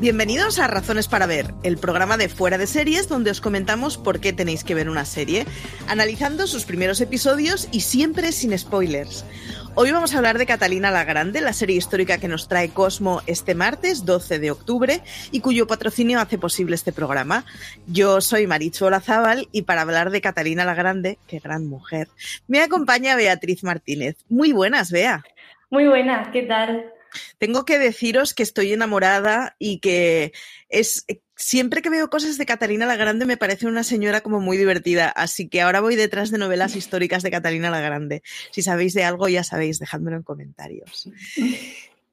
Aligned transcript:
Bienvenidos 0.00 0.58
a 0.58 0.66
Razones 0.66 1.08
para 1.08 1.26
Ver, 1.26 1.52
el 1.62 1.76
programa 1.76 2.16
de 2.16 2.30
Fuera 2.30 2.56
de 2.56 2.66
Series 2.66 3.06
donde 3.06 3.30
os 3.30 3.42
comentamos 3.42 3.98
por 3.98 4.18
qué 4.18 4.32
tenéis 4.32 4.64
que 4.64 4.74
ver 4.74 4.88
una 4.88 5.04
serie, 5.04 5.44
analizando 5.88 6.46
sus 6.46 6.64
primeros 6.64 7.02
episodios 7.02 7.68
y 7.70 7.80
siempre 7.80 8.32
sin 8.32 8.58
spoilers. 8.58 9.26
Hoy 9.74 9.92
vamos 9.92 10.14
a 10.14 10.16
hablar 10.16 10.38
de 10.38 10.46
Catalina 10.46 10.90
la 10.90 11.04
Grande, 11.04 11.42
la 11.42 11.52
serie 11.52 11.76
histórica 11.76 12.16
que 12.16 12.28
nos 12.28 12.48
trae 12.48 12.70
Cosmo 12.70 13.20
este 13.26 13.54
martes 13.54 14.06
12 14.06 14.38
de 14.38 14.50
octubre 14.50 15.02
y 15.32 15.40
cuyo 15.40 15.66
patrocinio 15.66 16.18
hace 16.18 16.38
posible 16.38 16.76
este 16.76 16.92
programa. 16.92 17.44
Yo 17.86 18.22
soy 18.22 18.46
Marichu 18.46 18.86
Olazábal 18.86 19.48
y 19.52 19.62
para 19.62 19.82
hablar 19.82 20.08
de 20.08 20.22
Catalina 20.22 20.64
la 20.64 20.72
Grande, 20.72 21.18
qué 21.26 21.40
gran 21.40 21.66
mujer, 21.66 22.08
me 22.48 22.62
acompaña 22.62 23.16
Beatriz 23.16 23.62
Martínez. 23.64 24.16
Muy 24.30 24.52
buenas, 24.52 24.90
Bea. 24.90 25.22
Muy 25.68 25.88
buenas, 25.88 26.28
¿qué 26.32 26.44
tal? 26.44 26.90
Tengo 27.40 27.64
que 27.64 27.78
deciros 27.78 28.34
que 28.34 28.42
estoy 28.42 28.74
enamorada 28.74 29.56
y 29.58 29.80
que 29.80 30.32
es 30.68 31.06
siempre 31.36 31.80
que 31.80 31.88
veo 31.88 32.10
cosas 32.10 32.36
de 32.36 32.44
Catalina 32.44 32.84
la 32.84 32.96
Grande 32.96 33.24
me 33.24 33.38
parece 33.38 33.66
una 33.66 33.82
señora 33.82 34.20
como 34.20 34.40
muy 34.40 34.58
divertida, 34.58 35.08
así 35.08 35.48
que 35.48 35.62
ahora 35.62 35.80
voy 35.80 35.96
detrás 35.96 36.30
de 36.30 36.36
novelas 36.36 36.76
históricas 36.76 37.22
de 37.22 37.30
Catalina 37.30 37.70
la 37.70 37.80
Grande. 37.80 38.22
Si 38.50 38.60
sabéis 38.60 38.92
de 38.92 39.04
algo 39.04 39.26
ya 39.26 39.42
sabéis, 39.42 39.78
dejádmelo 39.78 40.18
en 40.18 40.22
comentarios. 40.22 41.08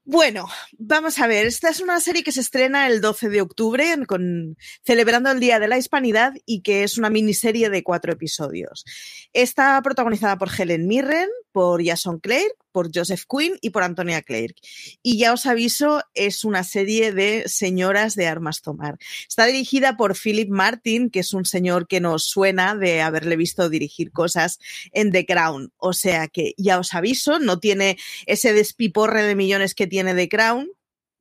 Bueno, 0.10 0.48
vamos 0.78 1.20
a 1.20 1.28
ver, 1.28 1.48
esta 1.48 1.68
es 1.68 1.82
una 1.82 2.00
serie 2.00 2.24
que 2.24 2.32
se 2.32 2.40
estrena 2.40 2.88
el 2.88 3.02
12 3.02 3.28
de 3.28 3.42
octubre 3.42 3.94
con, 4.08 4.56
celebrando 4.86 5.30
el 5.30 5.42
Día 5.42 5.60
de 5.60 5.68
la 5.68 5.78
Hispanidad 5.78 6.32
y 6.46 6.62
que 6.62 6.84
es 6.84 6.98
una 6.98 7.10
miniserie 7.10 7.70
de 7.70 7.84
cuatro 7.84 8.14
episodios. 8.14 8.86
Está 9.34 9.82
protagonizada 9.82 10.38
por 10.38 10.50
Helen 10.58 10.88
Mirren, 10.88 11.28
por 11.58 11.84
Jason 11.84 12.20
Clare, 12.20 12.52
por 12.72 12.92
Joseph 12.94 13.24
Quinn 13.28 13.58
y 13.62 13.72
por 13.72 13.82
Antonia 13.82 14.22
Clark. 14.22 14.54
Y 15.02 15.18
ya 15.18 15.34
os 15.34 15.48
aviso, 15.48 16.04
es 16.14 16.44
una 16.44 16.64
serie 16.64 17.12
de 17.12 17.50
señoras 17.50 18.14
de 18.14 18.28
armas 18.28 18.62
tomar. 18.62 19.00
Está 19.28 19.48
dirigida 19.48 19.98
por 19.98 20.16
Philip 20.16 20.52
Martin, 20.52 21.10
que 21.10 21.22
es 21.22 21.34
un 21.34 21.46
señor 21.46 21.88
que 21.88 22.00
nos 22.00 22.26
suena 22.26 22.76
de 22.76 23.02
haberle 23.02 23.38
visto 23.38 23.70
dirigir 23.70 24.12
cosas 24.12 24.60
en 24.92 25.12
The 25.12 25.26
Crown. 25.26 25.74
O 25.78 25.94
sea 25.94 26.28
que 26.28 26.54
ya 26.58 26.78
os 26.78 26.94
aviso, 26.94 27.40
no 27.40 27.60
tiene 27.60 27.98
ese 28.28 28.54
despiporre 28.54 29.24
de 29.24 29.34
millones 29.34 29.74
que 29.74 29.88
tiene 29.88 30.14
The 30.14 30.30
Crown, 30.30 30.70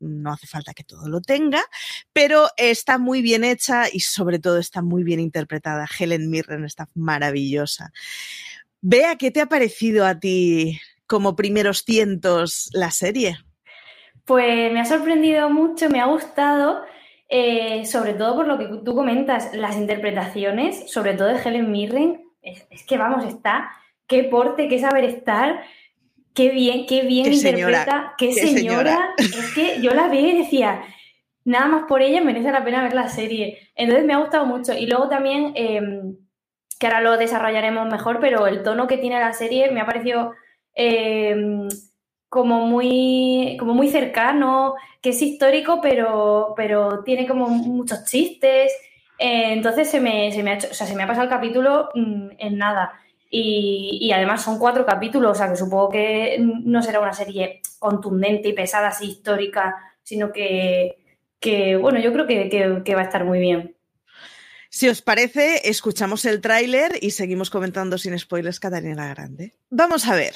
no 0.01 0.33
hace 0.33 0.47
falta 0.47 0.75
que 0.75 0.85
todo 0.85 1.09
lo 1.09 1.21
tenga, 1.23 1.63
pero 2.13 2.49
está 2.59 2.99
muy 2.99 3.23
bien 3.23 3.45
hecha 3.45 3.85
y 3.91 4.01
sobre 4.01 4.39
todo 4.39 4.59
está 4.59 4.83
muy 4.83 5.03
bien 5.03 5.21
interpretada. 5.21 5.89
Helen 5.99 6.29
Mirren 6.29 6.67
está 6.67 6.91
maravillosa. 6.95 7.93
Vea, 8.89 9.17
¿qué 9.17 9.33
te 9.33 9.41
ha 9.41 9.47
parecido 9.47 10.07
a 10.07 10.21
ti 10.21 10.79
como 11.09 11.35
primeros 11.35 11.83
cientos 11.85 12.71
la 12.73 12.93
serie? 12.93 13.37
Pues 14.25 14.73
me 14.73 14.79
ha 14.79 14.85
sorprendido 14.85 15.51
mucho, 15.51 15.91
me 15.91 16.01
ha 16.01 16.07
gustado, 16.07 16.83
eh, 17.29 17.85
sobre 17.85 18.15
todo 18.15 18.37
por 18.37 18.47
lo 18.47 18.57
que 18.59 18.69
tú 18.85 18.95
comentas, 18.95 19.53
las 19.55 19.77
interpretaciones, 19.77 20.89
sobre 20.89 21.15
todo 21.15 21.27
de 21.27 21.43
Helen 21.43 21.73
Mirren, 21.73 22.31
es, 22.41 22.65
que 22.87 22.97
vamos, 22.97 23.25
está, 23.25 23.73
qué 24.07 24.23
porte, 24.23 24.69
qué 24.69 24.79
saber 24.79 25.03
estar, 25.03 25.65
qué 26.33 26.51
bien, 26.51 26.87
qué 26.87 27.03
bien 27.03 27.33
interpreta, 27.33 28.15
qué, 28.17 28.35
señora, 28.35 29.15
es 29.19 29.53
que 29.53 29.83
yo 29.83 29.95
la 29.95 30.07
vi 30.07 30.19
y 30.19 30.39
decía, 30.43 30.85
nada 31.45 31.67
más 31.67 31.85
por 31.89 32.03
ella 32.03 32.21
merece 32.21 32.53
la 32.53 32.63
pena 32.63 32.85
ver 32.85 32.95
la 32.95 33.09
serie. 33.09 33.69
Entonces 33.75 34.07
me 34.07 34.13
ha 34.13 34.19
gustado 34.19 34.47
mucho. 34.47 34.75
Y 34.75 34.87
luego 34.87 35.09
también, 35.09 35.51
em, 35.57 36.17
que 36.79 36.87
ahora 36.87 37.01
lo 37.01 37.17
desarrollaremos 37.17 37.89
mejor, 37.91 38.21
pero 38.21 38.47
el 38.47 38.63
tono 38.63 38.87
que 38.87 38.99
tiene 38.99 39.21
la 39.21 39.33
serie 39.33 39.71
me 39.71 39.81
ha 39.81 39.87
parecido 39.87 40.33
Em, 40.79 41.69
como, 42.29 42.67
muy, 42.67 43.57
como 43.59 43.75
muy 43.75 43.89
cercano, 43.89 44.75
que 45.01 45.11
es 45.11 45.23
histórico, 45.23 45.81
pero, 45.81 46.53
pero 46.57 47.03
tiene 47.03 47.27
como 47.27 47.49
muchos 47.49 48.05
chistes. 48.05 48.73
Eh, 49.19 49.53
entonces 49.55 49.89
se 49.91 50.01
me, 50.01 50.31
se 50.33 50.43
me, 50.43 50.53
ha 50.53 50.61
se 50.61 50.95
me 50.95 51.03
ha 51.03 51.07
pasado 51.07 51.25
el 51.25 51.31
capítulo 51.31 51.89
mm, 51.95 52.29
en 52.39 52.59
nada. 52.59 52.93
Y, 53.31 54.11
además 54.13 54.43
son 54.43 54.59
cuatro 54.59 54.87
capítulos, 54.87 55.33
o 55.33 55.35
sea 55.35 55.49
que 55.51 55.57
supongo 55.57 55.91
que 55.91 56.37
no 56.41 56.83
será 56.83 57.01
una 57.01 57.13
serie 57.13 57.61
contundente 57.79 58.49
y 58.49 58.53
pesada, 58.53 58.89
así 58.89 59.07
histórica, 59.11 59.75
sino 60.03 60.33
que, 60.33 60.97
bueno, 61.81 61.99
yo 62.01 62.13
creo 62.13 62.27
que, 62.27 62.49
que, 62.85 62.95
va 62.95 63.01
a 63.01 63.05
estar 63.05 63.25
muy 63.25 63.41
bien. 63.41 63.76
Si 64.77 64.91
os 64.91 65.01
parece, 65.01 65.71
escuchamos 65.71 66.27
el 66.27 66.43
tráiler 66.43 66.99
y 67.01 67.13
seguimos 67.13 67.49
comentando 67.49 67.97
sin 67.97 68.19
spoilers 68.19 68.61
Catalina 68.61 69.09
Grande. 69.09 69.55
Vamos 69.71 70.07
a 70.07 70.15
ver. 70.15 70.35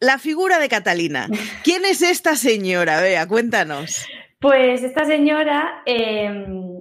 La 0.00 0.16
figura 0.16 0.58
de 0.58 0.70
Catalina. 0.70 1.28
¿Quién 1.64 1.84
es 1.84 2.00
esta 2.00 2.34
señora? 2.34 3.02
Vea, 3.02 3.28
cuéntanos. 3.28 4.06
Pues 4.40 4.82
esta 4.82 5.04
señora 5.04 5.82
em, 5.84 6.80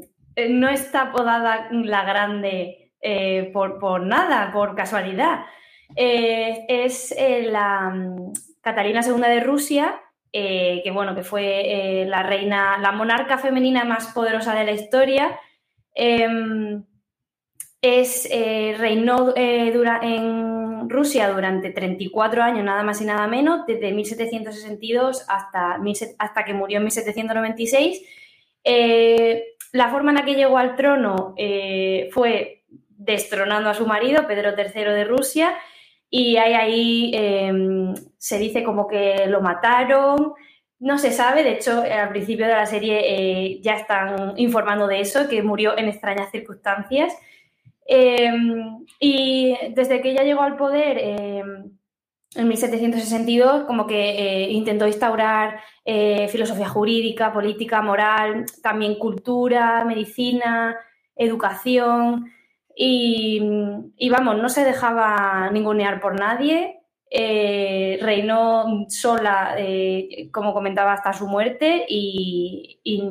no 0.49 0.69
está 0.69 1.09
apodada 1.09 1.67
la 1.73 2.05
grande 2.05 2.93
eh, 3.01 3.51
por, 3.51 4.05
nada, 4.05 4.53
por 4.53 4.73
casualidad. 4.73 5.41
Eh, 5.97 6.63
es 6.69 7.13
eh, 7.17 7.49
la 7.51 7.89
mm, 7.89 8.31
Catalina 8.61 9.01
II 9.05 9.21
de 9.23 9.41
Rusia, 9.41 10.01
que 10.31 10.89
bueno, 10.93 11.15
que 11.15 11.23
fue 11.23 12.05
la 12.07 12.23
reina, 12.23 12.77
la 12.77 12.93
monarca 12.93 13.37
femenina 13.37 13.83
más 13.83 14.13
poderosa 14.13 14.55
de 14.55 14.63
la 14.63 14.71
historia. 14.71 15.37
Em, 15.93 16.85
es, 17.83 18.29
reinó 18.79 19.33
en 19.35 20.89
Rusia 20.89 21.29
durante 21.29 21.71
34 21.71 22.44
años, 22.44 22.63
nada 22.63 22.83
más 22.83 23.01
y 23.01 23.05
nada 23.05 23.27
menos, 23.27 23.66
desde 23.67 23.91
1762 23.91 25.25
hasta, 25.27 26.45
que 26.45 26.53
murió 26.53 26.77
en 26.77 26.83
1796. 26.83 28.01
Eh, 28.63 29.44
la 29.73 29.89
forma 29.89 30.11
en 30.11 30.17
la 30.17 30.25
que 30.25 30.35
llegó 30.35 30.57
al 30.57 30.75
trono 30.75 31.33
eh, 31.38 32.09
fue 32.11 32.63
destronando 32.89 33.69
a 33.69 33.73
su 33.73 33.85
marido, 33.85 34.27
Pedro 34.27 34.51
III 34.57 34.83
de 34.83 35.03
Rusia, 35.03 35.53
y 36.09 36.38
ahí, 36.38 37.11
se 38.17 38.38
dice 38.38 38.63
como 38.63 38.88
que 38.88 39.25
lo 39.27 39.41
mataron. 39.41 40.33
No 40.79 40.97
se 41.00 41.11
sabe, 41.11 41.44
de 41.44 41.53
hecho, 41.53 41.81
al 41.81 42.09
principio 42.09 42.45
de 42.45 42.53
la 42.53 42.65
serie 42.65 43.01
eh, 43.03 43.59
ya 43.61 43.73
están 43.73 44.33
informando 44.38 44.85
de 44.85 45.00
eso, 45.00 45.27
que 45.27 45.41
murió 45.41 45.75
en 45.77 45.88
extrañas 45.88 46.29
circunstancias. 46.29 47.17
Em, 47.85 48.85
y 48.99 49.55
desde 49.71 50.01
que 50.01 50.11
ella 50.11 50.23
llegó 50.23 50.41
al 50.41 50.55
poder 50.55 50.97
em, 50.99 51.71
en 52.35 52.47
1762, 52.47 53.66
como 53.66 53.85
que 53.85 54.45
eh, 54.45 54.51
intentó 54.51 54.88
instaurar 54.88 55.59
eh, 55.85 56.27
filosofía 56.29 56.67
jurídica, 56.67 57.33
política, 57.33 57.81
moral, 57.81 58.45
también 58.61 58.95
cultura, 58.95 59.83
medicina, 59.85 60.77
educación. 61.16 62.31
Y, 62.75 63.39
vamos, 64.09 64.38
no 64.38 64.50
se 64.50 64.63
dejaba 64.63 65.50
ningunear 65.51 66.00
por 66.00 66.19
nadie. 66.19 66.79
Eh, 67.11 68.00
reinó 68.01 68.88
sola, 68.89 69.55
como 70.31 70.53
comentaba, 70.53 70.94
hasta 70.94 71.13
su 71.13 71.27
muerte 71.27 71.85
y, 71.88 72.79
y 72.83 73.03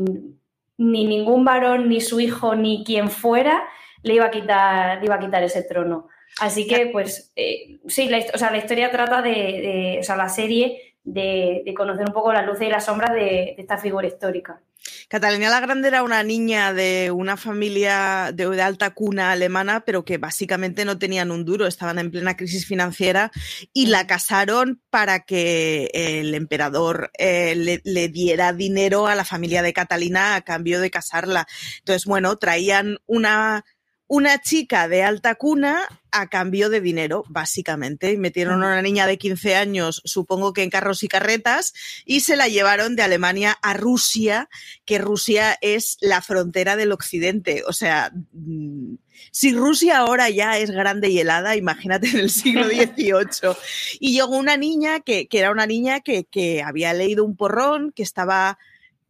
ni 0.79 1.07
ningún 1.07 1.45
varón, 1.45 1.89
ni 1.89 2.01
su 2.01 2.19
hijo, 2.19 2.57
ni 2.57 2.83
quien 2.83 3.09
fuera 3.09 3.63
le 4.03 4.15
iba 4.15 4.27
a 4.27 4.31
quitar, 4.31 5.05
iba 5.05 5.15
a 5.15 5.21
quitar 5.21 5.43
ese 5.43 5.63
trono. 5.63 6.09
Así 6.41 6.67
que, 6.67 6.87
pues, 6.87 7.33
eh, 7.37 7.81
sí, 7.87 8.09
la, 8.09 8.19
o 8.33 8.39
sea, 8.39 8.51
la 8.51 8.59
historia 8.59 8.91
trata 8.91 9.21
de, 9.23 9.99
o 10.01 10.03
sea, 10.03 10.17
la 10.17 10.29
serie 10.29 10.97
de, 11.05 11.75
conocer 11.77 12.07
un 12.07 12.13
poco 12.13 12.33
la 12.33 12.43
luz 12.43 12.61
y 12.61 12.67
la 12.69 12.81
sombra 12.81 13.13
de, 13.13 13.55
esta 13.59 13.79
figura 13.79 14.07
histórica. 14.07 14.61
Catalina 15.09 15.51
la 15.51 15.61
Grande 15.61 15.89
era 15.89 16.03
una 16.03 16.23
niña 16.23 16.73
de 16.73 17.11
una 17.13 17.37
familia 17.37 18.31
de, 18.33 18.63
alta 18.63 18.91
cuna 18.91 19.31
alemana, 19.31 19.85
pero 19.85 20.05
que 20.05 20.19
básicamente 20.19 20.85
no 20.85 20.99
tenían 20.99 21.31
un 21.31 21.45
duro, 21.45 21.67
estaban 21.67 21.99
en 21.99 22.11
plena 22.11 22.37
crisis 22.37 22.67
financiera 22.67 23.31
y 23.73 23.87
la 23.87 24.07
casaron 24.07 24.81
para 24.91 25.21
que 25.21 25.91
el 25.93 26.35
emperador 26.35 27.11
eh, 27.19 27.55
le, 27.55 27.81
le, 27.85 28.09
diera 28.09 28.53
dinero 28.53 29.07
a 29.07 29.15
la 29.15 29.25
familia 29.25 29.63
de 29.63 29.73
Catalina 29.73 30.35
a 30.35 30.43
cambio 30.43 30.81
de 30.81 30.91
casarla. 30.91 31.47
Entonces, 31.79 32.07
bueno, 32.07 32.37
traían 32.37 32.99
una 33.07 33.65
una 34.13 34.43
chica 34.43 34.89
de 34.89 35.03
alta 35.03 35.37
cuna 35.37 35.89
a 36.11 36.29
cambio 36.29 36.69
de 36.69 36.83
dinero, 36.83 37.25
básicamente. 37.31 38.19
Metieron 38.19 38.63
a 38.63 38.67
una 38.67 38.83
niña 38.83 39.07
de 39.07 39.17
15 39.17 39.57
años, 39.57 40.03
supongo 40.05 40.53
que 40.53 40.63
en 40.63 40.69
carros 40.69 41.03
y 41.03 41.09
carretas, 41.09 41.73
y 42.05 42.21
se 42.21 42.37
la 42.37 42.47
llevaron 42.47 42.95
de 42.95 43.05
Alemania 43.05 43.57
a 43.63 43.73
Rusia, 43.73 44.51
que 44.85 44.99
Rusia 44.99 45.57
es 45.63 45.97
la 46.03 46.21
frontera 46.21 46.77
del 46.77 46.93
occidente. 46.93 47.63
O 47.67 47.73
sea, 47.73 48.13
mm, 48.35 48.97
si 49.31 49.55
Rusia 49.55 49.97
ahora 49.97 50.29
ya 50.29 50.59
es 50.59 50.71
grande 50.71 51.09
y 51.09 51.19
helada, 51.19 51.57
imagínate 51.57 52.09
en 52.09 52.19
el 52.19 52.29
siglo 52.29 52.67
XVIII. 52.69 53.57
Y 53.99 54.13
llegó 54.13 54.37
una 54.37 54.59
niña 54.59 55.01
que, 55.01 55.27
era 55.33 55.51
una 55.51 55.65
niña 55.65 56.01
que, 56.01 56.25
que 56.25 56.63
había 56.63 56.93
leído 56.93 57.25
un 57.25 57.35
porrón, 57.35 57.93
que 57.93 58.03
estaba 58.03 58.59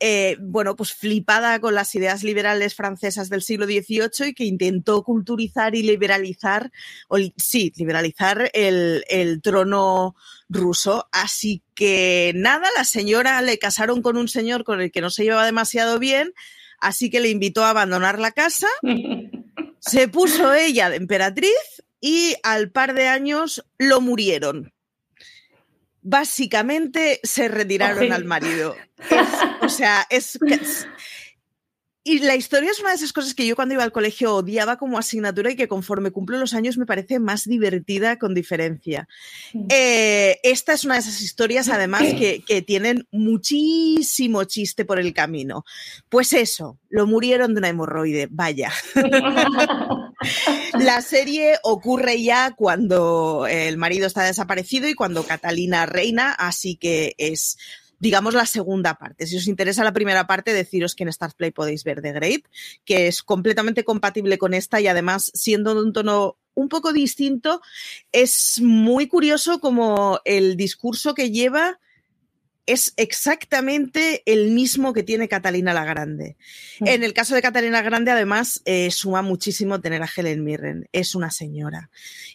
eh, 0.02 0.37
bueno, 0.40 0.75
pues 0.76 0.93
flipada 0.93 1.60
con 1.60 1.75
las 1.75 1.94
ideas 1.94 2.25
liberales 2.25 2.75
francesas 2.75 3.28
del 3.31 3.43
siglo 3.43 3.66
XVIII 3.66 4.28
y 4.28 4.34
que 4.34 4.44
intentó 4.44 5.04
culturizar 5.04 5.75
y 5.75 5.82
liberalizar, 5.82 6.72
o, 7.08 7.19
sí, 7.37 7.72
liberalizar 7.76 8.50
el, 8.52 9.04
el 9.08 9.40
trono 9.40 10.16
ruso. 10.49 11.08
Así 11.12 11.62
que 11.75 12.32
nada, 12.34 12.66
la 12.76 12.84
señora 12.84 13.40
le 13.43 13.58
casaron 13.58 14.02
con 14.02 14.16
un 14.16 14.28
señor 14.28 14.64
con 14.64 14.81
el 14.81 14.90
que 14.90 15.00
no 15.00 15.10
se 15.10 15.22
llevaba 15.22 15.46
demasiado 15.46 15.99
bien, 15.99 16.34
Así 16.82 17.10
que 17.10 17.20
le 17.20 17.31
invitó 17.31 17.64
a 17.64 17.70
abandonar 17.70 18.19
la 18.19 18.32
casa, 18.32 18.66
se 19.78 20.08
puso 20.08 20.52
ella 20.52 20.90
de 20.90 20.96
emperatriz 20.96 21.84
y 22.00 22.34
al 22.43 22.72
par 22.72 22.94
de 22.94 23.06
años 23.06 23.64
lo 23.78 24.00
murieron. 24.00 24.72
Básicamente 26.02 27.20
se 27.22 27.49
retiraron 27.49 28.12
al 28.12 28.25
marido. 28.25 28.76
o 29.62 29.69
sea, 29.69 30.06
es, 30.10 30.38
y 32.04 32.19
la 32.19 32.34
historia 32.34 32.70
es 32.70 32.81
una 32.81 32.90
de 32.90 32.96
esas 32.96 33.12
cosas 33.12 33.32
que 33.32 33.46
yo 33.46 33.54
cuando 33.54 33.75
iba 33.75 33.84
al 33.84 33.93
colegio 33.93 34.34
odiaba 34.34 34.76
como 34.76 34.99
asignatura 34.99 35.52
y 35.52 35.56
que 35.56 35.69
conforme 35.69 36.10
cumplo 36.10 36.37
los 36.37 36.52
años 36.52 36.76
me 36.76 36.84
parece 36.84 37.20
más 37.20 37.44
divertida 37.44 38.19
con 38.19 38.34
diferencia. 38.34 39.06
Eh, 39.69 40.40
esta 40.43 40.72
es 40.72 40.84
una 40.84 40.94
de 40.94 41.00
esas 41.00 41.20
historias 41.20 41.69
además 41.69 42.02
que, 42.02 42.43
que, 42.46 42.60
tienen 42.62 43.06
muchísimo 43.12 44.43
chiste 44.44 44.84
por 44.84 44.99
el 44.99 45.14
camino. 45.14 45.64
Pues 46.08 46.32
eso, 46.32 46.76
lo 46.88 47.06
murieron 47.06 47.54
de 47.54 47.58
una 47.58 47.69
hemorroide, 47.69 48.26
vaya. 48.31 48.72
la 50.79 51.01
serie 51.03 51.59
ocurre 51.63 52.23
ya 52.23 52.53
cuando 52.53 53.47
el 53.49 53.77
marido 53.77 54.07
está 54.07 54.23
desaparecido 54.25 54.89
y 54.89 54.95
cuando 54.95 55.25
Catalina 55.25 55.87
reina, 55.87 56.33
así 56.33 56.77
que 56.77 57.15
es 57.19 57.57
digamos, 58.03 58.35
la 58.35 58.47
segunda 58.47 58.95
parte. 58.95 59.29
Si 59.29 59.37
os 59.37 59.47
interesa 59.47 59.85
la 59.85 59.93
primera 59.93 60.27
parte, 60.27 60.53
deciros 60.53 60.97
que 60.97 61.05
en 61.05 61.13
Start 61.13 61.37
Play 61.37 61.53
podéis 61.53 61.85
ver 61.85 62.03
The 62.03 62.11
Great, 62.11 62.43
que 62.85 63.07
es 63.07 63.23
completamente 63.23 63.85
compatible 63.85 64.39
con 64.39 64.55
esta 64.55 64.81
y 64.81 64.89
además, 64.89 65.31
siendo 65.35 65.73
de 65.73 65.83
un 65.83 65.93
tono 65.93 66.37
un 66.55 66.69
poco 66.69 66.93
distinto, 66.93 67.63
es 68.11 68.61
muy 68.61 69.07
curioso 69.07 69.61
como 69.61 70.21
el 70.25 70.57
discurso 70.57 71.15
que 71.15 71.31
lleva 71.31 71.79
es 72.67 72.94
exactamente 72.97 74.23
el 74.26 74.50
mismo 74.50 74.93
que 74.93 75.03
tiene 75.03 75.29
Catalina 75.29 75.75
la 75.75 75.85
Grande. 75.85 76.37
Mm. 76.81 76.87
En 76.87 77.03
el 77.03 77.12
caso 77.12 77.35
de 77.35 77.43
Catalina 77.43 77.82
Grande, 77.82 78.11
además, 78.11 78.62
eh, 78.64 78.91
suma 78.91 79.23
muchísimo 79.23 79.81
tener 79.81 80.03
a 80.03 80.09
Helen 80.14 80.44
Mirren. 80.44 80.88
Es 80.93 81.14
una 81.14 81.31
señora. 81.31 81.91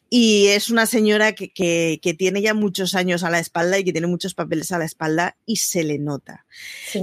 Y 0.09 0.47
es 0.47 0.69
una 0.69 0.85
señora 0.85 1.33
que, 1.33 1.51
que, 1.51 2.13
tiene 2.13 2.41
ya 2.41 2.53
muchos 2.53 2.95
años 2.95 3.23
a 3.23 3.29
la 3.29 3.39
espalda 3.39 3.77
y 3.77 3.83
que 3.83 3.91
tiene 3.91 4.07
muchos 4.07 4.33
papeles 4.33 4.71
a 4.71 4.77
la 4.77 4.85
espalda 4.85 5.35
y 5.45 5.57
se 5.57 5.83
le 5.83 5.99
nota. 5.99 6.45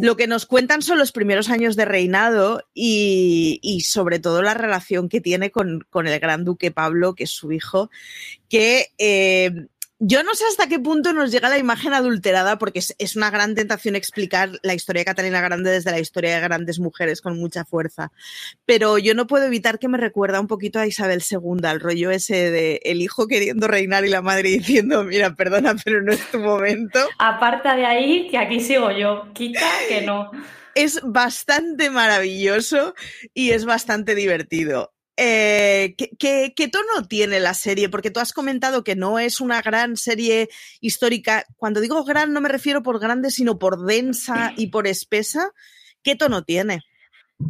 Lo 0.00 0.17
que 0.17 0.26
nos 0.26 0.47
cuentan 0.47 0.81
son 0.81 0.99
los 0.99 1.12
primeros 1.12 1.50
años 1.50 1.76
de 1.76 1.85
reinado 1.85 2.62
y, 2.73 3.61
y 3.62 3.82
sobre 3.82 4.21
todo 4.21 4.41
la 4.41 4.55
relación 4.55 5.11
que 5.11 5.21
tiene 5.21 5.50
con, 5.50 5.87
con, 5.91 6.06
el 6.06 6.19
gran 6.19 6.44
duque 6.44 6.71
Pablo, 6.71 7.15
que 7.15 7.25
es 7.25 7.31
su 7.31 7.53
hijo, 7.53 7.91
que 8.49 8.93
eh, 8.97 9.67
yo 10.06 10.23
no 10.23 10.35
sé 10.35 10.45
hasta 10.51 10.67
qué 10.67 10.79
punto 10.79 11.15
nos 11.15 11.33
llega 11.33 11.49
la 11.49 11.56
imagen 11.56 11.95
adulterada, 11.95 12.59
porque 12.59 12.81
es, 12.99 13.17
una 13.17 13.31
gran 13.31 13.55
tentación 13.55 13.97
explicar 13.97 14.51
la 14.62 14.75
historia 14.75 15.01
de 15.01 15.06
Catalina 15.06 15.41
Grande 15.41 15.71
desde 15.71 15.91
la 15.91 15.99
historia 15.99 16.35
de 16.35 16.43
grandes 16.43 16.79
mujeres 16.79 17.23
con 17.23 17.39
mucha 17.39 17.65
fuerza. 17.65 18.12
Pero 18.67 18.99
yo 18.99 19.15
no 19.15 19.27
puedo 19.27 19.47
evitar 19.47 19.79
que 19.79 19.89
me 19.89 19.97
recuerda 19.97 20.41
un 20.41 20.47
poquito 20.47 20.79
a 20.79 20.87
Isabel 20.87 21.23
II, 21.29 21.67
al 21.67 21.81
rollo 21.81 22.11
ese 22.11 22.51
de 22.51 22.81
el 22.85 23.01
hijo 23.01 23.27
queriendo 23.27 23.67
reinar 23.67 24.05
y 24.05 24.11
la 24.11 24.21
madre 24.21 24.51
diciendo, 24.51 25.05
mira, 25.05 25.35
perdona, 25.35 25.75
pero 25.83 26.03
no 26.03 26.12
es 26.12 26.31
tu 26.31 26.39
momento. 26.39 27.00
Aparta 27.19 27.75
de 27.75 27.87
ahí, 27.87 28.29
que 28.29 28.37
aquí 28.37 28.61
sigo 28.61 28.91
yo. 28.91 29.33
Quita 29.33 29.67
que 29.89 30.03
no. 30.03 30.31
Es 30.75 31.00
bastante 31.03 31.89
maravilloso 31.89 32.95
y 33.33 33.53
es 33.53 33.65
bastante 33.65 34.15
divertido. 34.15 34.94
Eh, 35.16 35.94
¿qué, 35.96 36.69
tono 36.72 37.06
tiene 37.08 37.38
la 37.38 37.55
serie? 37.55 37.88
Porque 37.88 38.11
tú 38.11 38.20
has 38.20 38.32
comentado 38.32 38.82
que 38.82 38.96
no 38.96 39.19
es 39.19 39.40
una 39.40 39.62
gran 39.62 39.96
serie 39.96 40.49
histórica. 40.81 41.44
Cuando 41.56 41.81
digo 41.81 42.05
gran 42.05 42.32
no 42.32 42.40
me 42.40 42.49
refiero 42.49 42.82
por 42.82 42.99
grande, 42.99 43.31
sino 43.31 43.58
por 43.58 43.84
densa 43.84 44.52
y 44.56 44.69
por 44.69 44.87
espesa. 44.87 45.52
¿Qué 46.02 46.16
tono 46.16 46.43
tiene? 46.43 46.81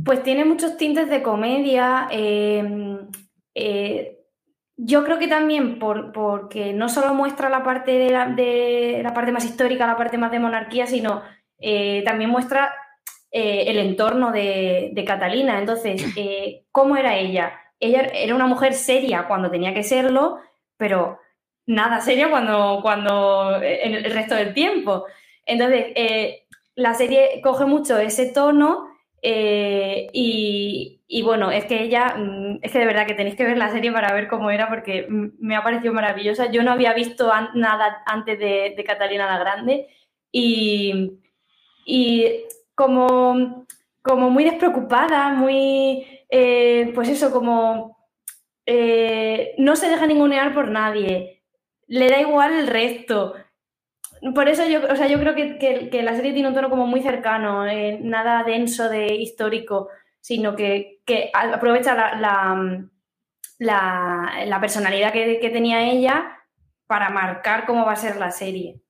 Pues 0.05 0.23
tiene 0.23 0.45
muchos 0.45 0.77
tintes 0.77 1.09
de 1.09 1.23
comedia. 1.23 2.07
Em, 2.11 3.09
eh, 3.55 4.19
yo 4.77 5.05
creo 5.05 5.19
que 5.19 5.29
también 5.29 5.79
por, 5.79 6.13
porque 6.13 6.73
no 6.73 6.89
solo 6.89 7.15
muestra 7.15 7.49
la 7.49 7.63
parte 7.63 7.93
de 7.93 8.11
la, 8.11 9.15
parte 9.15 9.33
más 9.33 9.45
histórica, 9.45 9.87
la 9.87 9.97
parte 9.97 10.19
más 10.19 10.31
de 10.31 10.39
monarquía, 10.39 10.87
sino 10.87 11.23
eh, 11.59 12.03
también 12.05 12.31
muestra 12.31 12.75
eh, 13.37 13.65
el 13.67 13.79
entorno 13.79 14.31
de, 14.31 15.05
Catalina. 15.05 15.59
Entonces, 15.59 16.05
eh, 16.17 16.67
¿cómo 16.71 16.97
era 16.97 17.19
ella? 17.19 17.53
Ella 17.81 18.03
era 18.03 18.33
una 18.33 18.47
mujer 18.47 18.75
seria 18.75 19.27
cuando 19.27 19.51
tenía 19.51 19.75
que 19.75 19.83
serlo, 19.83 20.39
pero 20.77 21.19
nada 21.67 22.01
seria 22.01 22.31
cuando, 22.31 22.79
cuando 22.81 23.61
en 23.61 23.95
el 23.95 24.05
resto 24.05 24.37
del 24.37 24.55
tiempo. 24.55 25.07
Entonces, 25.47 25.87
eh, 25.97 26.47
la 26.77 26.95
serie 26.95 27.41
coge 27.43 27.65
mucho 27.65 27.99
ese 27.99 28.33
tono 28.33 28.87
y, 29.21 31.23
bueno, 31.25 31.51
es 31.51 31.65
que 31.65 31.83
ella, 31.83 32.15
mm, 32.17 32.61
es 32.63 32.71
que 32.71 32.79
de 32.79 32.87
verdad 32.87 33.07
que 33.07 33.15
tenéis 33.15 33.35
que 33.35 33.47
ver 33.47 33.59
la 33.59 33.73
serie 33.73 33.91
para 33.91 34.15
ver 34.15 34.29
cómo 34.29 34.53
era 34.53 34.69
porque 34.69 35.09
me 35.09 35.57
ha 35.57 35.65
parecido 35.65 35.93
maravillosa. 35.93 36.53
Yo 36.53 36.63
no 36.63 36.71
había 36.71 36.95
visto 36.95 37.33
nada 37.55 38.05
antes 38.07 38.39
de, 38.39 38.75
de 38.77 38.85
Catalina 38.85 39.27
la 39.27 39.39
Grande 39.39 39.89
y, 40.31 41.19
y 41.85 42.45
como, 42.75 43.67
como 44.03 44.31
muy 44.31 44.45
despreocupada, 44.45 45.31
muy, 45.31 46.07
eh, 46.29 46.93
pues 46.95 47.09
eso, 47.09 47.31
como 47.31 47.97
eh, 48.67 49.55
no 49.59 49.77
se 49.77 49.89
deja 49.89 50.07
ningunear 50.07 50.55
por 50.55 50.69
nadie, 50.71 51.43
le 51.87 52.09
da 52.09 52.21
igual 52.21 52.53
el 52.55 52.67
resto. 52.67 53.35
Por 54.35 54.49
eso 54.49 54.67
yo, 54.67 54.81
o 54.91 54.97
sea, 54.97 55.07
yo 55.07 55.19
creo 55.19 55.35
que, 55.35 56.01
la 56.03 56.15
serie 56.17 56.33
tiene 56.33 56.49
un 56.49 56.55
tono 56.55 56.71
como 56.71 56.87
muy 56.87 57.03
cercano, 57.03 57.67
eh, 57.67 57.99
nada 58.03 58.43
denso 58.43 58.89
de 58.89 59.15
histórico, 59.15 59.89
sino 60.21 60.57
que, 60.57 61.01
aprovecha 61.35 61.95
la, 61.95 62.79
la, 63.59 64.61
personalidad 64.61 65.13
que, 65.13 65.39
que 65.41 65.51
tenía 65.51 65.83
ella 65.91 66.39
para 66.87 67.11
marcar 67.11 67.67
cómo 67.67 67.85
va 67.85 67.93
a 67.93 67.97
ser 67.97 68.17
la 68.17 68.31
serie. 68.31 68.84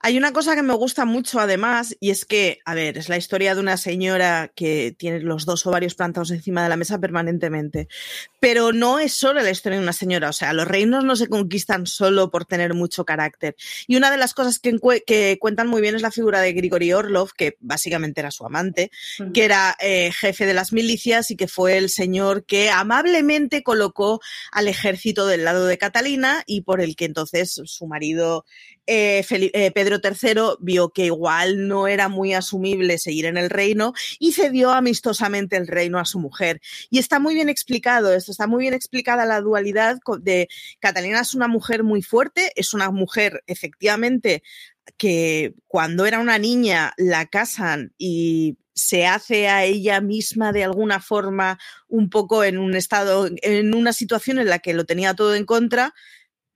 Hay 0.00 0.16
una 0.16 0.32
cosa 0.32 0.54
que 0.54 0.62
me 0.62 0.74
gusta 0.74 1.04
mucho 1.04 1.40
además, 1.40 1.96
y 1.98 2.10
es 2.10 2.24
que, 2.24 2.60
a 2.64 2.74
ver, 2.74 2.98
es 2.98 3.08
la 3.08 3.16
historia 3.16 3.54
de 3.54 3.60
una 3.60 3.76
señora 3.76 4.52
que 4.54 4.94
tiene 4.96 5.20
los 5.20 5.44
dos 5.44 5.66
ovarios 5.66 5.96
plantados 5.96 6.30
encima 6.30 6.62
de 6.62 6.68
la 6.68 6.76
mesa 6.76 7.00
permanentemente. 7.00 7.88
Pero 8.38 8.72
no 8.72 9.00
es 9.00 9.12
solo 9.12 9.42
la 9.42 9.50
historia 9.50 9.78
de 9.78 9.82
una 9.82 9.92
señora, 9.92 10.28
o 10.28 10.32
sea, 10.32 10.52
los 10.52 10.68
reinos 10.68 11.04
no 11.04 11.16
se 11.16 11.26
conquistan 11.26 11.86
solo 11.86 12.30
por 12.30 12.44
tener 12.44 12.74
mucho 12.74 13.04
carácter. 13.04 13.56
Y 13.88 13.96
una 13.96 14.12
de 14.12 14.18
las 14.18 14.34
cosas 14.34 14.60
que, 14.60 15.36
cuentan 15.40 15.66
muy 15.66 15.80
bien 15.80 15.96
es 15.96 16.02
la 16.02 16.12
figura 16.12 16.40
de 16.40 16.52
Grigori 16.52 16.92
Orlov, 16.92 17.32
que 17.36 17.56
básicamente 17.58 18.20
era 18.20 18.30
su 18.30 18.46
amante, 18.46 18.92
que 19.34 19.44
era 19.44 19.76
eh, 19.80 20.12
jefe 20.12 20.46
de 20.46 20.54
las 20.54 20.72
milicias 20.72 21.32
y 21.32 21.36
que 21.36 21.48
fue 21.48 21.76
el 21.76 21.90
señor 21.90 22.44
que 22.44 22.70
amablemente 22.70 23.64
colocó 23.64 24.20
al 24.52 24.68
ejército 24.68 25.26
del 25.26 25.44
lado 25.44 25.66
de 25.66 25.76
Catalina 25.76 26.44
y 26.46 26.60
por 26.60 26.80
el 26.80 26.94
que 26.94 27.06
entonces 27.06 27.60
su 27.64 27.86
marido 27.86 28.44
eh, 28.90 29.24
eh, 29.30 29.70
Pedro 29.72 29.98
III 30.02 30.56
vio 30.60 30.88
que 30.88 31.04
igual 31.04 31.68
no 31.68 31.86
era 31.86 32.08
muy 32.08 32.32
asumible 32.32 32.96
seguir 32.96 33.26
en 33.26 33.36
el 33.36 33.50
reino 33.50 33.92
y 34.18 34.32
cedió 34.32 34.70
amistosamente 34.70 35.58
el 35.58 35.66
reino 35.66 35.98
a 35.98 36.06
su 36.06 36.18
mujer. 36.18 36.62
Y 36.88 36.98
está 36.98 37.18
muy 37.18 37.34
bien 37.34 37.50
explicado 37.50 38.14
esto, 38.14 38.32
está 38.32 38.46
muy 38.46 38.62
bien 38.62 38.72
explicada 38.72 39.26
la 39.26 39.42
dualidad 39.42 39.98
de 40.20 40.48
Catalina 40.80 41.20
es 41.20 41.34
una 41.34 41.48
mujer 41.48 41.84
muy 41.84 42.00
fuerte, 42.00 42.50
es 42.56 42.72
una 42.72 42.90
mujer 42.90 43.44
efectivamente 43.46 44.42
que 44.96 45.52
cuando 45.66 46.06
era 46.06 46.18
una 46.18 46.38
niña 46.38 46.94
la 46.96 47.26
casan 47.26 47.92
y 47.98 48.56
se 48.74 49.06
hace 49.06 49.48
a 49.48 49.64
ella 49.64 50.00
misma 50.00 50.52
de 50.52 50.64
alguna 50.64 51.00
forma 51.00 51.58
un 51.88 52.08
poco 52.08 52.44
en 52.44 52.56
un 52.58 52.74
estado, 52.74 53.28
en 53.42 53.74
una 53.74 53.92
situación 53.92 54.38
en 54.38 54.48
la 54.48 54.60
que 54.60 54.72
lo 54.72 54.86
tenía 54.86 55.14
todo 55.14 55.34
en 55.34 55.44
contra, 55.44 55.94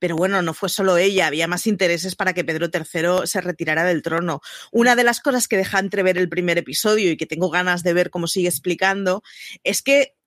pero 0.03 0.17
bueno, 0.17 0.41
no 0.41 0.53
fue 0.53 0.67
solo 0.67 0.97
ella, 0.97 1.27
había 1.27 1.47
más 1.47 1.65
intereses 1.65 2.17
para 2.17 2.33
que 2.33 2.43
Pedro 2.43 2.67
III 2.67 3.25
se 3.25 3.39
retirara 3.39 3.85
del 3.85 4.01
trono. 4.01 4.41
Una 4.73 4.97
de 4.97 5.05
las 5.05 5.21
cosas 5.21 5.47
que 5.47 5.55
deja 5.55 5.79
entrever 5.79 6.17
el 6.17 6.27
primer 6.27 6.57
episodio 6.57 7.09
y 7.09 7.15
que 7.15 7.25
tengo 7.25 7.49
ganas 7.49 7.83
de 7.83 7.93
ver 7.93 8.09
cómo 8.09 8.27
sigue 8.27 8.49
explicando 8.49 9.23
es 9.63 9.81
que 9.81 10.17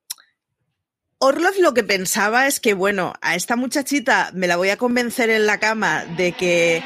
Orlov 1.18 1.58
lo 1.60 1.74
que 1.74 1.84
pensaba 1.84 2.46
es 2.46 2.58
que, 2.58 2.72
bueno, 2.72 3.12
a 3.20 3.34
esta 3.34 3.54
muchachita 3.54 4.30
me 4.32 4.46
la 4.46 4.56
voy 4.56 4.70
a 4.70 4.78
convencer 4.78 5.28
en 5.28 5.44
la 5.44 5.60
cama 5.60 6.06
de 6.16 6.32
que 6.32 6.82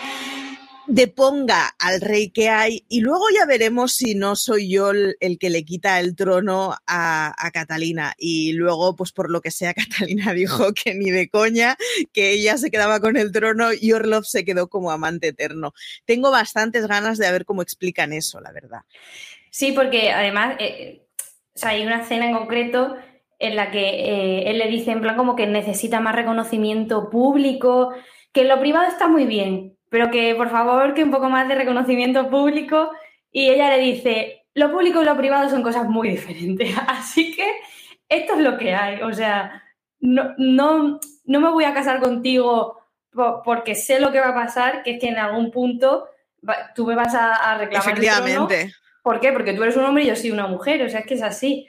deponga 0.90 1.68
al 1.78 2.00
rey 2.00 2.30
que 2.30 2.48
hay 2.48 2.84
y 2.88 3.00
luego 3.00 3.24
ya 3.32 3.46
veremos 3.46 3.92
si 3.92 4.16
no 4.16 4.34
soy 4.34 4.68
yo 4.68 4.90
el, 4.90 5.38
que 5.38 5.48
le 5.48 5.64
quita 5.64 6.00
el 6.00 6.16
trono 6.16 6.74
a, 6.86 7.32
Catalina. 7.52 8.14
Y 8.18 8.52
luego, 8.52 8.96
pues 8.96 9.12
por 9.12 9.30
lo 9.30 9.40
que 9.40 9.50
sea, 9.50 9.72
Catalina 9.74 10.32
dijo 10.32 10.72
que 10.74 10.94
ni 10.94 11.10
de 11.10 11.28
coña, 11.28 11.76
que 12.12 12.32
ella 12.32 12.58
se 12.58 12.70
quedaba 12.70 13.00
con 13.00 13.16
el 13.16 13.30
trono 13.30 13.68
y 13.72 13.92
Orlov 13.92 14.24
se 14.24 14.44
quedó 14.44 14.68
como 14.68 14.90
amante 14.90 15.28
eterno. 15.28 15.72
Tengo 16.04 16.30
bastantes 16.30 16.86
ganas 16.86 17.18
de 17.18 17.30
ver 17.30 17.44
cómo 17.44 17.62
explican 17.62 18.12
eso, 18.12 18.40
la 18.40 18.52
verdad. 18.52 18.80
Sí, 19.50 19.72
porque 19.72 20.10
además 20.10 20.56
eh, 20.58 21.06
hay 21.62 21.86
una 21.86 22.02
escena 22.02 22.26
en 22.26 22.36
concreto 22.36 22.96
en 23.38 23.56
la 23.56 23.70
que 23.70 23.88
eh, 23.88 24.50
él 24.50 24.58
le 24.58 24.68
dice 24.68 24.90
en 24.90 25.00
plan 25.00 25.16
como 25.16 25.36
que 25.36 25.46
necesita 25.46 26.00
más 26.00 26.14
reconocimiento 26.14 27.10
público, 27.10 27.92
que 28.32 28.44
lo 28.44 28.60
privado 28.60 28.86
está 28.86 29.08
muy 29.08 29.24
bien, 29.24 29.76
pero 29.90 30.10
que 30.10 30.34
por 30.34 30.48
favor 30.48 30.94
que 30.94 31.04
un 31.04 31.10
poco 31.10 31.28
más 31.28 31.46
de 31.46 31.56
reconocimiento 31.56 32.30
público 32.30 32.92
y 33.30 33.50
ella 33.50 33.76
le 33.76 33.82
dice, 33.82 34.46
lo 34.54 34.72
público 34.72 35.02
y 35.02 35.04
lo 35.04 35.16
privado 35.16 35.50
son 35.50 35.62
cosas 35.62 35.86
muy 35.86 36.08
diferentes. 36.08 36.74
Así 36.86 37.34
que 37.34 37.46
esto 38.08 38.34
es 38.34 38.40
lo 38.40 38.56
que 38.56 38.74
hay. 38.74 39.02
O 39.02 39.12
sea, 39.12 39.62
no, 40.00 40.34
no, 40.38 40.98
no 41.24 41.40
me 41.40 41.50
voy 41.50 41.64
a 41.64 41.74
casar 41.74 42.00
contigo 42.00 42.78
porque 43.44 43.74
sé 43.74 44.00
lo 44.00 44.12
que 44.12 44.20
va 44.20 44.28
a 44.28 44.34
pasar, 44.34 44.82
que 44.82 44.92
es 44.92 45.00
que 45.00 45.08
en 45.08 45.18
algún 45.18 45.50
punto 45.50 46.08
tú 46.74 46.86
me 46.86 46.94
vas 46.94 47.14
a, 47.14 47.58
reclamar. 47.58 47.88
Efectivamente. 47.88 48.72
¿Por 49.02 49.18
qué? 49.18 49.32
Porque 49.32 49.52
tú 49.52 49.62
eres 49.62 49.76
un 49.76 49.84
hombre 49.84 50.04
y 50.04 50.06
yo 50.06 50.16
soy 50.16 50.30
una 50.30 50.46
mujer. 50.46 50.82
O 50.82 50.88
sea, 50.88 51.00
es 51.00 51.06
que 51.06 51.14
es 51.14 51.22
así. 51.22 51.68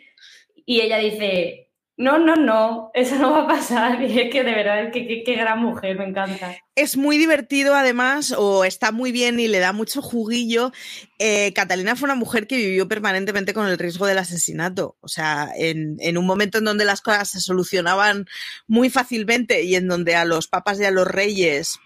Y 0.66 0.82
ella 0.82 0.98
dice, 0.98 1.71
no, 1.98 2.18
no, 2.18 2.36
no, 2.36 2.90
eso 2.94 3.16
no 3.18 3.32
va 3.32 3.44
a 3.44 3.48
pasar. 3.48 4.02
Y 4.12 4.20
es 4.20 4.32
que 4.32 4.44
de 4.44 4.52
verdad, 4.52 4.92
qué, 4.92 5.24
qué, 5.24 5.36
gran 5.36 5.60
mujer, 5.60 5.98
me 5.98 6.06
encanta. 6.06 6.56
Es 6.76 6.98
muy 6.98 7.18
divertido 7.18 7.76
además, 7.76 8.34
o 8.38 8.64
está 8.64 8.92
muy 8.92 9.12
bien 9.12 9.40
y 9.40 9.48
le 9.48 9.60
da 9.60 9.74
mucho 9.74 10.02
juguillo. 10.02 10.72
Eh, 11.20 11.54
Catalina 11.54 11.96
fue 11.96 12.08
una 12.08 12.16
mujer 12.16 12.48
que 12.48 12.58
vivió 12.58 12.88
permanentemente 12.88 13.54
con 13.54 13.68
el 13.68 13.78
riesgo 13.78 14.08
del 14.08 14.18
asesinato. 14.18 14.98
O 15.02 15.08
sea, 15.08 15.52
en, 15.56 15.98
en, 16.00 16.18
un 16.18 16.26
momento 16.26 16.58
en 16.58 16.66
donde 16.66 16.86
las 16.86 17.02
cosas 17.02 17.30
se 17.30 17.40
solucionaban 17.40 18.26
muy 18.68 18.90
fácilmente 18.90 19.64
y 19.64 19.76
en 19.76 19.88
donde 19.88 20.16
a 20.16 20.26
los 20.26 20.48
papas 20.48 20.80
y 20.80 20.86
a 20.86 20.92
los 20.92 21.08
reyes 21.08 21.80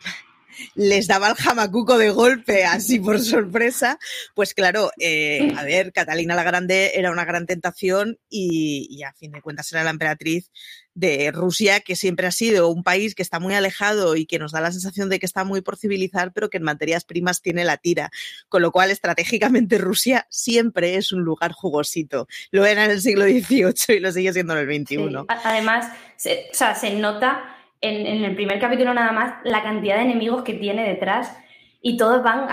les 0.75 1.07
daba 1.07 1.29
el 1.29 1.35
jamacuco 1.35 1.97
de 1.97 2.09
golpe, 2.09 2.65
así 2.65 2.99
por 2.99 3.19
sorpresa, 3.19 3.99
pues 4.33 4.53
claro, 4.53 4.91
eh, 4.99 5.53
a 5.57 5.63
ver, 5.63 5.91
Catalina 5.91 6.35
la 6.35 6.43
Grande 6.43 6.91
era 6.95 7.11
una 7.11 7.25
gran 7.25 7.45
tentación 7.45 8.17
y, 8.29 9.03
a 9.03 9.13
fin 9.13 9.31
de 9.31 9.41
cuentas 9.41 9.71
era 9.71 9.83
la 9.83 9.91
emperatriz 9.91 10.51
de 10.93 11.29
Rusia, 11.31 11.81
que 11.81 11.95
siempre 11.95 12.25
ha 12.25 12.31
sido 12.31 12.69
un 12.69 12.83
país 12.83 13.15
que 13.15 13.21
está 13.21 13.39
muy 13.39 13.53
alejado 13.53 14.15
y 14.15 14.25
que 14.25 14.39
nos 14.39 14.53
da 14.53 14.61
la 14.61 14.71
sensación 14.71 15.09
de 15.09 15.19
que 15.19 15.25
está 15.25 15.43
muy 15.43 15.61
por 15.61 15.77
civilizar, 15.77 16.31
pero 16.31 16.49
que 16.49 16.57
en 16.57 16.63
materias 16.63 17.03
primas 17.03 17.41
tiene 17.41 17.65
la 17.65 17.77
tira. 17.77 18.11
Con 18.47 18.61
lo 18.61 18.71
cual, 18.71 18.91
estratégicamente, 18.91 19.77
Rusia 19.77 20.25
siempre 20.29 20.95
es 20.95 21.11
un 21.11 21.23
lugar 21.23 21.51
jugosito. 21.51 22.27
Lo 22.51 22.65
era 22.65 22.85
en 22.85 22.91
el 22.91 23.01
siglo 23.01 23.25
XVIII 23.25 23.97
y 23.97 23.99
lo 23.99 24.11
sigue 24.11 24.31
siendo 24.31 24.57
en 24.57 24.69
el 24.69 24.85
XXI. 24.85 25.25
Además, 25.43 25.91
o 26.15 26.53
sea, 26.53 26.75
se 26.75 26.93
nota 26.93 27.55
en, 27.85 28.23
el 28.23 28.35
primer 28.35 28.59
capítulo 28.59 28.93
nada 28.93 29.11
más 29.11 29.35
la 29.43 29.63
cantidad 29.63 29.95
de 29.95 30.03
enemigos 30.03 30.43
que 30.43 30.53
tiene 30.53 30.87
detrás 30.87 31.37
y 31.81 31.97
todos 31.97 32.23
van 32.23 32.47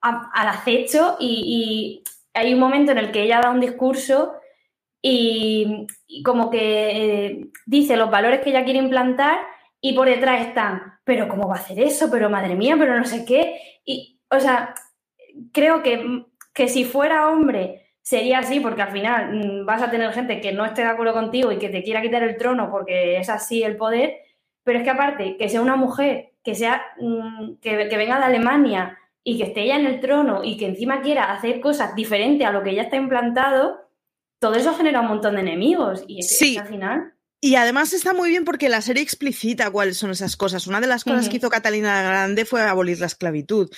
al 0.00 0.48
acecho 0.48 1.16
y, 1.20 2.02
hay 2.34 2.54
un 2.54 2.60
momento 2.60 2.92
en 2.92 2.98
el 2.98 3.10
que 3.10 3.22
ella 3.22 3.40
da 3.40 3.50
un 3.50 3.58
discurso 3.58 4.34
y, 5.02 5.86
como 6.24 6.50
que 6.50 7.26
eh, 7.26 7.48
dice 7.66 7.96
los 7.96 8.10
valores 8.10 8.40
que 8.40 8.50
ella 8.50 8.64
quiere 8.64 8.78
implantar 8.78 9.40
y 9.80 9.94
por 9.94 10.08
detrás 10.08 10.46
están, 10.46 11.00
pero 11.04 11.28
¿cómo 11.28 11.48
va 11.48 11.56
a 11.56 11.58
hacer 11.58 11.80
eso? 11.80 12.08
Pero 12.10 12.30
madre 12.30 12.54
mía, 12.54 12.76
pero 12.78 12.96
no 12.96 13.04
sé 13.04 13.24
qué. 13.24 13.80
Y, 13.84 14.20
o 14.30 14.38
sea, 14.38 14.74
creo 15.52 15.82
que, 15.82 16.24
que 16.52 16.68
si 16.68 16.84
fuera 16.84 17.28
hombre 17.28 17.88
sería 18.08 18.38
así, 18.38 18.60
porque 18.60 18.82
al 18.82 18.92
final 18.92 19.34
mm, 19.34 19.66
vas 19.66 19.82
a 19.82 19.90
tener 19.90 20.12
gente 20.12 20.40
que 20.40 20.52
no 20.52 20.64
esté 20.64 20.82
de 20.82 20.88
acuerdo 20.88 21.12
contigo 21.12 21.52
y 21.52 21.58
que 21.58 21.68
te 21.68 21.82
quiera 21.82 22.00
quitar 22.02 22.22
el 22.22 22.36
trono 22.36 22.70
porque 22.70 23.18
es 23.18 23.28
así 23.28 23.62
el 23.62 23.76
poder, 23.76 24.16
pero 24.68 24.80
es 24.80 24.84
que 24.84 24.90
aparte, 24.90 25.36
que 25.38 25.48
sea 25.48 25.62
una 25.62 25.76
mujer, 25.76 26.34
que, 26.44 26.54
sea, 26.54 26.82
mm, 27.00 27.54
que, 27.62 27.74
venga 27.74 28.18
de 28.18 28.24
Alemania 28.24 28.98
y 29.24 29.38
que 29.38 29.44
esté 29.44 29.62
ella 29.62 29.76
en 29.76 29.86
el 29.86 29.98
trono 29.98 30.44
y 30.44 30.58
que 30.58 30.66
encima 30.66 31.00
quiera 31.00 31.32
hacer 31.32 31.60
cosas 31.60 31.94
diferentes 31.94 32.46
a 32.46 32.52
lo 32.52 32.62
que 32.62 32.74
ya 32.74 32.82
está 32.82 32.96
implantado, 32.96 33.78
todo 34.38 34.56
eso 34.56 34.74
genera 34.74 35.00
un 35.00 35.08
montón 35.08 35.36
de 35.36 35.40
enemigos. 35.40 36.04
Y 36.06 36.20
sí. 36.20 36.58
al 36.58 36.66
final. 36.66 37.14
Y 37.40 37.54
además 37.54 37.94
está 37.94 38.12
muy 38.12 38.28
bien 38.28 38.44
porque 38.44 38.68
la 38.68 38.82
serie 38.82 39.02
explicita 39.02 39.70
cuáles 39.70 39.96
son 39.96 40.10
esas 40.10 40.36
cosas. 40.36 40.66
Una 40.66 40.82
de 40.82 40.86
las 40.86 41.02
cosas 41.02 41.30
que 41.30 41.38
hizo 41.38 41.48
Catalina 41.48 42.02
Grande 42.02 42.44
fue 42.44 42.60
abolir 42.60 43.00
la 43.00 43.06
esclavitud. 43.06 43.70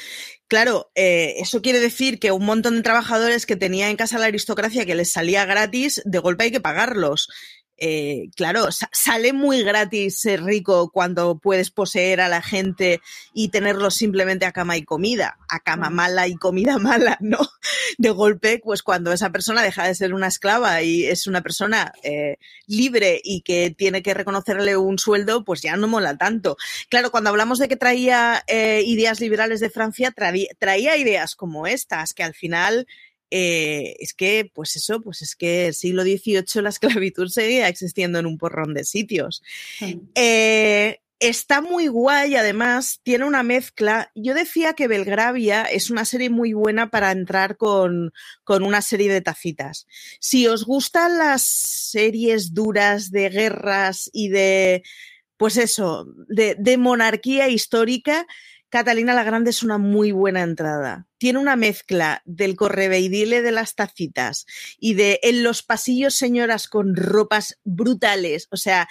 Claro, 0.49 0.90
eh, 0.97 1.35
eso 1.38 1.62
quiere 1.62 1.78
decir 1.78 2.18
que 2.18 2.32
un 2.32 2.47
montón 2.47 2.75
de 2.75 2.82
trabajadores 2.82 3.47
que 3.47 3.54
tenía 3.54 3.90
en 3.90 3.97
casa 3.97 4.18
la 4.18 4.26
aristocracia 4.26 4.87
que 4.87 4.97
les 4.97 5.12
salía 5.12 5.44
gratis, 5.44 6.02
de 6.04 6.18
golpe 6.18 6.44
hay 6.44 6.50
que 6.50 6.61
pagarlos. 6.61 7.28
Eh, 7.82 8.28
claro, 8.37 8.68
sale 8.92 9.32
muy 9.32 9.62
gratis 9.62 10.20
ser 10.20 10.44
rico 10.44 10.90
cuando 10.90 11.38
puedes 11.38 11.70
poseer 11.70 12.20
a 12.20 12.28
la 12.28 12.42
gente 12.42 13.00
y 13.32 13.49
tenerlos 13.49 13.94
simplemente 13.94 14.44
a 14.44 14.52
cama 14.52 14.76
y 14.76 14.82
comida, 14.82 15.38
a 15.49 15.60
cama 15.60 15.88
mala 15.88 16.28
y 16.28 16.34
comida 16.34 16.78
mala, 16.78 17.16
¿no? 17.20 17.38
De 17.96 18.10
golpe, 18.10 18.60
pues 18.62 18.82
cuando 18.82 19.12
esa 19.12 19.30
persona 19.30 19.62
deja 19.62 19.87
de 19.87 19.94
ser 19.94 20.12
una 20.12 20.26
esclava 20.26 20.82
y 20.82 21.06
es 21.06 21.26
una 21.26 21.40
persona 21.40 21.94
eh, 22.02 22.37
libre 22.66 23.18
y 23.25 23.40
que 23.40 23.75
tiene 23.76 24.02
que 24.02 24.12
reconocerle 24.12 24.76
un 24.76 24.99
sueldo, 24.99 25.42
pues 25.42 25.62
ya 25.62 25.75
no 25.76 25.88
mola 25.88 26.18
tanto. 26.18 26.58
Claro, 26.90 27.10
cuando 27.10 27.30
hablamos 27.30 27.58
de 27.58 27.68
que 27.68 27.76
traía 27.76 28.44
eh, 28.46 28.82
ideas 28.84 29.20
liberales 29.20 29.60
de 29.60 29.70
Francia, 29.70 30.12
traía 30.58 30.96
ideas 30.99 31.34
como 31.34 31.66
estas, 31.66 32.12
que 32.12 32.25
al 32.25 32.34
final 32.34 32.87
eh, 33.30 33.96
es 34.00 34.14
que, 34.14 34.50
pues 34.52 34.76
eso, 34.76 35.00
pues 35.00 35.22
es 35.22 35.37
que 35.37 35.68
el 35.68 35.75
siglo 35.75 36.02
XVIII 36.02 36.62
la 36.62 36.68
esclavitud 36.70 37.28
seguía 37.28 37.68
existiendo 37.68 38.18
en 38.18 38.26
un 38.26 38.38
porrón 38.38 38.75
de 38.75 38.84
sitios. 38.84 39.42
Eh, 40.14 41.00
está 41.20 41.60
muy 41.60 41.87
guay, 41.87 42.34
además, 42.34 43.00
tiene 43.02 43.25
una 43.25 43.42
mezcla. 43.42 44.10
Yo 44.14 44.34
decía 44.34 44.72
que 44.72 44.88
Belgravia 44.88 45.62
es 45.64 45.90
una 45.90 46.04
serie 46.04 46.30
muy 46.30 46.54
buena 46.54 46.90
para 46.90 47.12
entrar 47.12 47.56
con, 47.56 48.12
con 48.42 48.64
una 48.64 48.82
serie 48.82 49.12
de 49.12 49.20
tacitas. 49.20 49.87
Si 50.18 50.46
os 50.49 50.64
gustan 50.64 51.18
las 51.18 51.42
series 51.42 52.54
duras 52.54 53.10
de 53.10 53.28
guerras 53.28 54.10
y 54.12 54.30
de, 54.30 54.82
pues 55.37 55.56
eso, 55.56 56.06
de, 56.28 56.56
de 56.58 56.78
monarquía 56.78 57.49
histórica, 57.49 58.26
Catalina 58.70 59.14
la 59.14 59.24
Grande 59.24 59.50
es 59.50 59.64
una 59.64 59.78
muy 59.78 60.12
buena 60.12 60.42
entrada. 60.42 61.08
Tiene 61.18 61.40
una 61.40 61.56
mezcla 61.56 62.22
del 62.24 62.54
correveidile 62.54 63.42
de 63.42 63.50
las 63.50 63.74
tacitas 63.74 64.46
y 64.78 64.94
de 64.94 65.18
en 65.24 65.42
los 65.42 65.64
pasillos 65.64 66.14
señoras 66.14 66.68
con 66.68 66.94
ropas 66.94 67.58
brutales. 67.64 68.46
O 68.52 68.56
sea, 68.56 68.88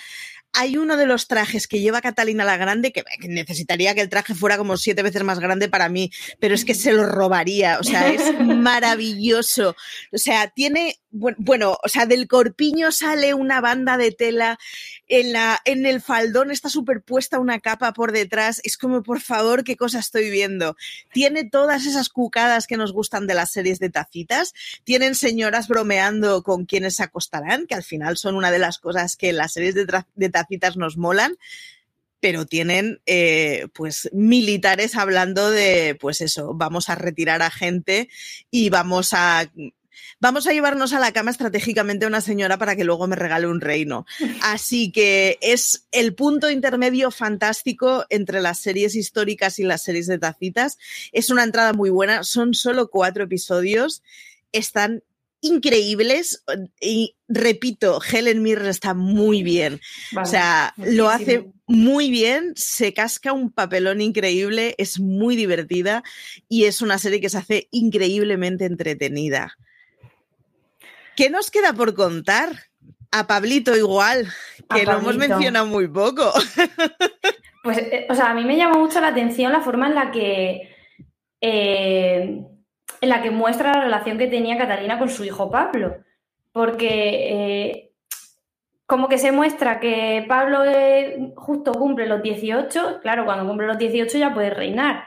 hay 0.54 0.78
uno 0.78 0.98
de 0.98 1.06
los 1.06 1.28
trajes 1.28 1.68
que 1.68 1.80
lleva 1.80 2.02
Catalina 2.02 2.44
la 2.44 2.58
Grande 2.58 2.92
que, 2.92 3.04
necesitaría 3.28 3.94
que 3.94 4.02
el 4.02 4.10
traje 4.10 4.34
fuera 4.34 4.58
como 4.58 4.78
siete 4.78 5.04
veces 5.04 5.24
más 5.24 5.40
grande 5.40 5.70
para 5.70 5.90
mí, 5.90 6.12
pero 6.40 6.56
es 6.56 6.66
que 6.66 6.74
se 6.74 6.92
lo 6.92 7.06
robaría. 7.06 7.78
O 7.80 7.84
sea, 7.84 8.12
es 8.12 8.22
maravilloso. 8.42 9.76
O 10.12 10.18
sea, 10.18 10.50
tiene, 10.50 11.00
bueno, 11.12 11.78
o 11.84 11.88
sea, 11.88 12.06
del 12.06 12.28
corpiño 12.28 12.92
sale 12.92 13.34
una 13.34 13.62
banda 13.62 13.98
de 13.98 14.12
tela 14.12 14.60
en, 15.08 15.34
la, 15.34 15.60
en 15.66 15.86
el 15.86 16.02
faldón 16.02 16.52
está 16.52 16.70
superpuesta 16.70 17.40
una 17.40 17.60
capa 17.60 17.94
por 17.94 18.12
detrás. 18.12 18.60
Es 18.64 18.78
como, 18.78 19.04
por 19.04 19.22
favor, 19.22 19.64
qué 19.64 19.76
cosa 19.76 20.00
estoy 20.00 20.30
viendo. 20.30 20.76
Tiene 21.14 21.46
todas 21.46 21.86
esas 21.86 22.10
cucadas 22.10 22.68
que 22.68 22.78
nos 22.78 22.92
gustan 22.92 23.28
de 23.28 23.36
las 23.36 23.52
series 23.52 23.80
de 23.80 23.90
tacitas. 23.90 24.54
Tienen 24.84 25.16
señoras 25.16 25.68
bromeando 25.68 26.44
con 26.44 26.66
quienes 26.66 26.96
se 26.96 27.04
acostarán, 27.04 27.66
que 27.68 27.76
al 27.76 27.84
final 27.84 28.18
son 28.18 28.36
una 28.36 28.52
de 28.52 28.60
las 28.60 28.80
cosas 28.80 29.16
que 29.16 29.32
las 29.32 29.54
series 29.54 29.76
de, 29.76 29.86
de 30.16 30.30
tacitas 30.30 30.49
nos 30.76 30.98
molan 30.98 31.38
pero 32.20 32.46
tienen 32.46 33.02
eh, 33.06 33.68
pues 33.74 34.10
militares 34.12 34.96
hablando 34.96 35.50
de 35.50 35.96
pues 36.00 36.22
eso, 36.22 36.54
vamos 36.54 36.90
a 36.90 36.96
retirar 36.96 37.42
a 37.42 37.50
gente 37.50 38.10
y 38.52 38.70
vamos 38.70 39.14
a 39.14 39.50
vamos 40.20 40.48
a 40.48 40.54
llevarnos 40.54 40.94
a 40.94 41.00
la 41.00 41.14
cama 41.14 41.32
estratégicamente 41.32 42.06
a 42.06 42.08
una 42.08 42.22
señora 42.22 42.58
para 42.58 42.76
que 42.76 42.84
luego 42.84 43.08
me 43.08 43.16
regale 43.16 43.48
un 43.48 43.62
reino. 43.62 44.06
Así 44.42 44.92
que 44.92 45.38
es 45.42 45.88
el 45.92 46.14
punto 46.14 46.50
intermedio 46.50 47.12
fantástico 47.12 48.06
entre 48.10 48.42
las 48.42 48.60
series 48.60 48.96
históricas 48.96 49.60
y 49.60 49.64
las 49.64 49.84
series 49.84 50.08
de 50.08 50.20
tacitas. 50.20 50.78
Es 51.12 51.30
una 51.30 51.44
entrada 51.44 51.74
muy 51.74 51.90
buena, 51.90 52.24
son 52.24 52.54
solo 52.54 52.90
cuatro 52.90 53.24
episodios, 53.24 54.04
están 54.52 55.04
increíbles 55.42 56.44
y 56.80 57.16
repito, 57.28 58.00
Helen 58.02 58.42
Mirren 58.44 58.68
está 58.68 58.94
muy 58.94 59.44
bien. 59.44 59.80
o 60.20 60.26
sea, 60.26 60.74
lo 60.78 61.10
hace 61.10 61.52
muy 61.68 62.10
bien, 62.10 62.54
se 62.56 62.94
casca 62.94 63.34
un 63.34 63.52
papelón 63.52 64.02
increíble, 64.02 64.76
es 64.78 65.00
muy 65.00 65.36
divertida 65.36 66.04
y 66.48 66.66
es 66.66 66.82
una 66.82 66.98
serie 66.98 67.22
que 67.22 67.30
se 67.30 67.38
hace 67.38 67.68
increíblemente 67.72 68.66
entretenida. 68.66 69.56
¿Qué 71.16 71.30
nos 71.30 71.52
queda 71.52 71.74
por 71.74 71.96
contar? 71.96 72.50
A 73.12 73.26
Pablito 73.26 73.76
igual, 73.76 74.32
que 74.74 74.86
lo 74.86 75.00
hemos 75.00 75.18
mencionado 75.18 75.66
muy 75.66 75.88
poco. 75.88 76.32
Pues, 77.62 77.78
eh, 77.78 78.08
o 78.10 78.16
sea, 78.16 78.30
a 78.30 78.34
mí 78.34 78.46
me 78.46 78.56
llama 78.56 78.78
mucho 78.78 79.02
la 79.02 79.10
atención 79.10 79.52
la 79.52 79.60
forma 79.60 79.88
en 79.88 79.96
la 79.96 80.12
que 80.12 80.74
eh, 81.42 82.42
en 83.02 83.10
la 83.10 83.22
que 83.22 83.32
muestra 83.32 83.74
la 83.74 83.82
relación 83.82 84.18
que 84.18 84.28
tenía 84.28 84.58
Catalina 84.58 85.00
con 85.00 85.10
su 85.10 85.24
hijo 85.24 85.50
Pablo. 85.50 85.98
Porque 86.52 86.90
eh, 86.90 87.92
como 88.86 89.08
que 89.08 89.18
se 89.18 89.32
muestra 89.32 89.80
que 89.80 90.26
Pablo 90.28 90.64
justo 91.36 91.74
cumple 91.74 92.08
los 92.08 92.24
18, 92.24 93.00
claro, 93.02 93.26
cuando 93.26 93.48
cumple 93.48 93.68
los 93.68 93.78
18 93.78 94.18
ya 94.18 94.34
puede 94.34 94.50
reinar. 94.50 95.04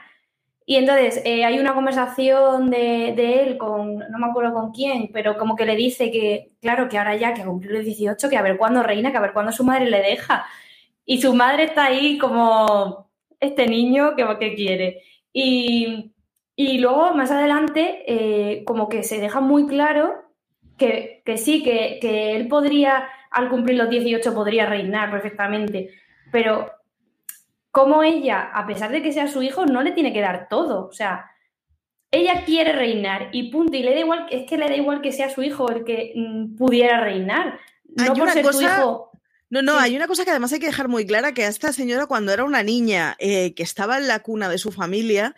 Y 0.65 0.77
entonces 0.77 1.21
eh, 1.25 1.43
hay 1.43 1.59
una 1.59 1.73
conversación 1.73 2.69
de, 2.69 3.43
él 3.43 3.57
con, 3.57 3.97
no 3.97 4.17
me 4.19 4.27
acuerdo 4.27 4.53
con 4.53 4.71
quién, 4.71 5.09
pero 5.11 5.37
como 5.37 5.55
que 5.57 5.65
le 5.65 5.75
dice 5.75 6.09
que, 6.11 6.51
claro, 6.61 6.87
que 6.87 6.97
ahora 6.97 7.15
ya 7.17 7.33
que 7.33 7.41
ha 7.41 7.45
cumplido 7.45 7.75
los 7.75 7.85
18, 7.85 8.29
que 8.29 8.37
a 8.37 8.41
ver 8.41 8.57
cuándo 8.57 8.81
reina, 8.81 9.11
que 9.11 9.17
a 9.17 9.21
ver 9.21 9.33
cuándo 9.33 9.51
su 9.51 9.65
madre 9.65 9.89
le 9.89 10.01
deja. 10.01 10.45
Y 11.05 11.21
su 11.21 11.33
madre 11.33 11.65
está 11.65 11.85
ahí 11.85 12.17
como 12.17 13.09
este 13.39 13.67
niño 13.67 14.15
que, 14.15 14.25
que 14.39 14.55
quiere. 14.55 15.03
Y, 15.33 16.12
Y 16.55 16.77
luego, 16.77 17.13
más 17.13 17.31
adelante, 17.31 18.03
eh, 18.07 18.63
como 18.65 18.89
que 18.89 19.03
se 19.03 19.19
deja 19.19 19.39
muy 19.39 19.65
claro 19.67 20.13
que, 20.77 21.23
sí, 21.37 21.63
que, 21.63 21.97
que, 22.01 22.35
él 22.35 22.47
podría, 22.47 23.07
al 23.31 23.49
cumplir 23.49 23.77
los 23.77 23.89
18, 23.89 24.33
podría 24.33 24.65
reinar 24.65 25.09
perfectamente, 25.11 25.89
pero 26.31 26.71
como 27.71 28.03
ella, 28.03 28.51
a 28.53 28.67
pesar 28.67 28.91
de 28.91 29.01
que 29.01 29.11
sea 29.11 29.27
su 29.27 29.41
hijo, 29.41 29.65
no 29.65 29.81
le 29.81 29.93
tiene 29.93 30.13
que 30.13 30.21
dar 30.21 30.47
todo. 30.47 30.85
O 30.85 30.91
sea, 30.91 31.31
ella 32.11 32.43
quiere 32.45 32.71
reinar 32.71 33.29
y 33.31 33.49
punto. 33.51 33.75
Y 33.75 33.81
le 33.81 33.95
da 33.95 33.99
igual, 33.99 34.27
es 34.29 34.47
que 34.47 34.57
le 34.57 34.69
da 34.69 34.75
igual 34.75 35.01
que 35.01 35.11
sea 35.11 35.33
su 35.33 35.41
hijo 35.41 35.67
el 35.71 35.83
que 35.83 36.13
mm, 36.15 36.55
pudiera 36.55 37.01
reinar. 37.01 37.59
No 37.83 38.13
por 38.13 38.29
ser 38.29 38.45
hijo. 38.45 39.09
No, 39.49 39.61
no, 39.63 39.77
hay 39.77 39.95
una 39.95 40.07
cosa 40.07 40.23
que 40.23 40.31
además 40.31 40.53
hay 40.53 40.59
que 40.59 40.67
dejar 40.67 40.87
muy 40.87 41.05
clara, 41.05 41.33
que 41.33 41.45
a 41.45 41.47
esta 41.47 41.73
señora 41.73 42.05
cuando 42.05 42.31
era 42.31 42.43
una 42.43 42.61
niña 42.61 43.15
eh, 43.19 43.55
que 43.55 43.63
estaba 43.63 43.97
en 43.97 44.07
la 44.07 44.19
cuna 44.19 44.49
de 44.49 44.59
su 44.59 44.71
familia, 44.71 45.35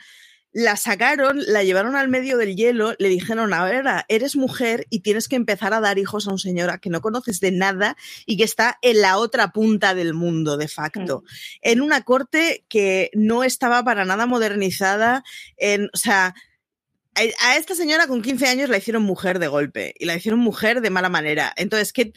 la 0.56 0.78
sacaron, 0.78 1.42
la 1.48 1.64
llevaron 1.64 1.98
al 1.98 2.08
medio 2.08 2.38
del 2.38 2.56
hielo, 2.56 2.96
le 2.98 3.10
dijeron, 3.10 3.54
a 3.54 3.66
ver, 3.66 3.84
eres 4.08 4.38
mujer 4.38 4.88
y 4.90 5.02
tienes 5.02 5.28
que 5.28 5.36
empezar 5.36 5.74
a 5.74 5.82
dar 5.82 6.00
hijos 6.00 6.28
a 6.28 6.30
una 6.30 6.38
señora 6.38 6.78
que 6.78 6.90
no 6.90 7.02
conoces 7.02 7.42
de 7.42 7.52
nada 7.52 7.98
y 8.26 8.38
que 8.38 8.46
está 8.46 8.80
en 8.82 9.02
la 9.02 9.18
otra 9.18 9.52
punta 9.52 9.94
del 9.94 10.14
mundo, 10.14 10.56
de 10.56 10.70
facto. 10.70 11.26
En 11.62 11.82
una 11.82 12.04
corte 12.04 12.64
que 12.70 13.12
no 13.14 13.44
estaba 13.44 13.84
para 13.84 14.06
nada 14.06 14.28
modernizada, 14.28 15.26
en, 15.58 15.90
o 15.94 15.98
sea, 15.98 16.34
a 17.16 17.58
esta 17.58 17.76
señora 17.76 18.08
con 18.08 18.22
15 18.22 18.48
años 18.48 18.70
la 18.70 18.78
hicieron 18.78 19.04
mujer 19.04 19.40
de 19.40 19.48
golpe 19.48 19.94
y 20.00 20.06
la 20.06 20.16
hicieron 20.16 20.40
mujer 20.40 20.80
de 20.80 20.90
mala 20.90 21.10
manera. 21.10 21.52
Entonces, 21.58 21.92
¿qué, 21.92 22.14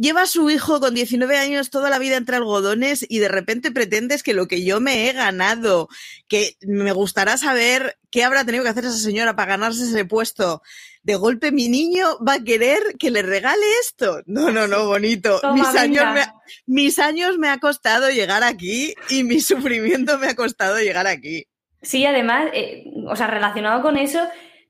lleva 0.00 0.22
a 0.22 0.26
su 0.26 0.48
hijo 0.48 0.80
con 0.80 0.94
19 0.94 1.36
años 1.36 1.68
toda 1.68 1.90
la 1.90 1.98
vida 1.98 2.16
entre 2.16 2.36
algodones 2.36 3.04
y 3.06 3.18
de 3.18 3.28
repente 3.28 3.70
pretendes 3.70 4.22
que 4.22 4.32
lo 4.32 4.48
que 4.48 4.64
yo 4.64 4.80
me 4.80 5.08
he 5.08 5.12
ganado, 5.12 5.88
que 6.26 6.56
me 6.62 6.92
gustará 6.92 7.36
saber 7.36 7.98
qué 8.10 8.24
habrá 8.24 8.44
tenido 8.44 8.64
que 8.64 8.70
hacer 8.70 8.86
esa 8.86 8.96
señora 8.96 9.36
para 9.36 9.50
ganarse 9.50 9.82
ese 9.82 10.06
puesto. 10.06 10.62
De 11.02 11.16
golpe 11.16 11.52
mi 11.52 11.68
niño 11.68 12.18
va 12.26 12.34
a 12.34 12.42
querer 12.42 12.80
que 12.98 13.10
le 13.10 13.20
regale 13.20 13.62
esto. 13.82 14.22
No, 14.24 14.50
no, 14.50 14.66
no, 14.66 14.86
bonito. 14.86 15.38
mis, 15.54 15.66
años 15.76 16.04
me, 16.14 16.22
mis 16.66 16.98
años 16.98 17.36
me 17.36 17.50
ha 17.50 17.58
costado 17.58 18.08
llegar 18.08 18.42
aquí 18.42 18.94
y 19.10 19.22
mi 19.22 19.40
sufrimiento 19.40 20.16
me 20.16 20.28
ha 20.28 20.34
costado 20.34 20.78
llegar 20.78 21.06
aquí. 21.06 21.46
Sí, 21.82 22.06
además, 22.06 22.50
eh, 22.54 22.84
o 23.06 23.16
sea, 23.16 23.26
relacionado 23.26 23.82
con 23.82 23.98
eso, 23.98 24.20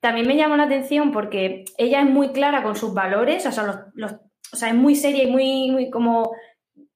también 0.00 0.26
me 0.26 0.37
llama 0.37 0.56
la 0.56 0.64
atención 0.64 1.12
porque 1.12 1.64
ella 1.78 2.00
es 2.00 2.06
muy 2.06 2.32
clara 2.32 2.64
con 2.64 2.75
sus 2.75 2.94
valores, 2.94 3.46
o 3.46 3.52
sea, 3.52 3.64
los, 3.64 3.76
los 3.94 4.12
o 4.52 4.57
sea, 4.57 4.69
es 4.69 4.75
muy 4.75 4.95
seria 4.95 5.25
y 5.25 5.30
muy, 5.30 5.90
como, 5.90 6.33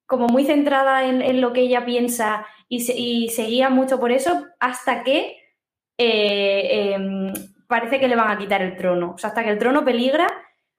como 0.06 0.26
muy 0.26 0.44
centrada 0.44 1.04
en, 1.04 1.40
lo 1.40 1.52
que 1.52 1.60
ella 1.60 1.84
piensa 1.84 2.46
y 2.68 2.80
se, 2.80 2.94
se, 3.34 3.46
guía 3.46 3.70
mucho 3.70 4.00
por 4.00 4.12
eso 4.12 4.46
hasta 4.58 5.02
que 5.04 5.36
eh, 5.98 6.94
em, 6.94 7.32
parece 7.66 8.00
que 8.00 8.08
le 8.08 8.16
van 8.16 8.30
a 8.30 8.38
quitar 8.38 8.62
el 8.62 8.76
trono. 8.76 9.12
O 9.14 9.18
sea, 9.18 9.28
hasta 9.28 9.44
que 9.44 9.50
el 9.50 9.58
trono 9.58 9.84
peligra, 9.84 10.26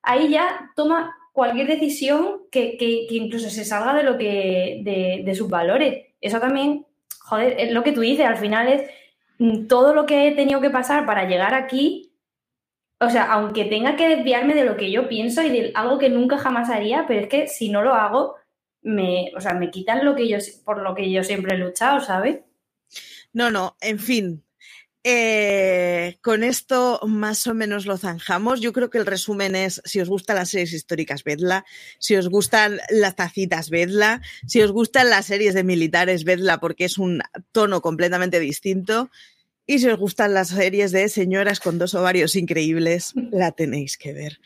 ahí 0.02 0.30
ya 0.30 0.72
toma 0.76 1.16
cualquier 1.32 1.68
decisión 1.68 2.42
que, 2.52 2.78
que, 2.78 3.08
incluso 3.10 3.50
se 3.50 3.66
salga 3.66 3.94
de 3.94 4.04
lo 4.04 4.18
que 4.18 4.82
de, 4.84 5.22
de, 5.26 5.36
sus 5.36 5.50
valores. 5.50 6.06
Eso 6.22 6.40
también, 6.40 6.86
joder, 7.20 7.60
es 7.60 7.72
lo 7.72 7.84
que 7.84 7.92
tú 7.92 8.02
dices, 8.02 8.26
al 8.26 8.38
final 8.38 8.68
es 8.68 8.90
mm, 9.40 9.68
todo 9.68 9.94
lo 9.94 10.06
que 10.06 10.28
he 10.28 10.32
tenido 10.36 10.62
que 10.62 10.70
pasar 10.70 11.06
para 11.06 11.28
llegar 11.28 11.54
aquí 11.54 12.05
o 13.00 13.10
sea, 13.10 13.32
aunque 13.32 13.66
tenga 13.66 13.96
que 13.96 14.08
desviarme 14.08 14.56
de 14.56 14.64
lo 14.64 14.78
que 14.78 14.92
yo 14.92 15.08
pienso 15.10 15.42
y 15.42 15.50
de 15.50 15.72
algo 15.76 16.00
que 16.00 16.10
nunca 16.10 16.38
jamás 16.38 16.70
haría, 16.70 17.06
pero 17.08 17.22
es 17.22 17.28
que 17.28 17.48
si 17.48 17.70
no 17.70 17.82
lo 17.82 17.94
hago, 17.94 18.36
me, 18.82 19.32
o 19.36 19.42
sea, 19.42 19.54
me 19.54 19.72
quitan 19.72 20.06
lo 20.06 20.16
que 20.16 20.28
yo, 20.28 20.38
por 20.64 20.82
lo 20.82 20.96
que 20.96 21.12
yo 21.12 21.24
siempre 21.24 21.56
he 21.56 21.58
luchado, 21.60 22.00
¿sabes? 22.00 22.40
No, 23.34 23.52
no, 23.52 23.76
en 23.82 24.00
fin. 24.00 24.46
Eh, 25.08 26.18
con 26.22 26.44
esto 26.44 27.00
más 27.06 27.46
o 27.46 27.54
menos 27.54 27.86
lo 27.86 27.98
zanjamos. 27.98 28.60
Yo 28.60 28.74
creo 28.74 28.90
que 28.90 28.98
el 28.98 29.06
resumen 29.06 29.56
es, 29.56 29.82
si 29.86 30.00
os 30.02 30.10
gustan 30.10 30.38
las 30.38 30.50
series 30.50 30.74
históricas, 30.74 31.24
vedla. 31.24 31.64
Si 32.00 32.16
os 32.16 32.28
gustan 32.28 32.80
las 32.90 33.16
tacitas, 33.16 33.70
vedla. 33.70 34.22
Si 34.48 34.64
os 34.64 34.72
gustan 34.72 35.12
las 35.12 35.28
series 35.28 35.54
de 35.54 35.64
militares, 35.64 36.24
vedla 36.24 36.60
porque 36.60 36.86
es 36.86 36.98
un 36.98 37.22
tono 37.52 37.82
completamente 37.82 38.40
distinto. 38.40 39.12
Y 39.68 39.80
si 39.80 39.88
os 39.88 39.98
gustan 39.98 40.36
las 40.36 40.50
series 40.50 40.92
de 40.92 41.10
señoras 41.10 41.60
con 41.60 41.80
dos 41.80 41.96
ovarios 41.96 42.36
increíbles, 42.36 43.14
la 43.32 43.52
tenéis 43.52 43.98
que 43.98 44.14
ver. 44.14 44.40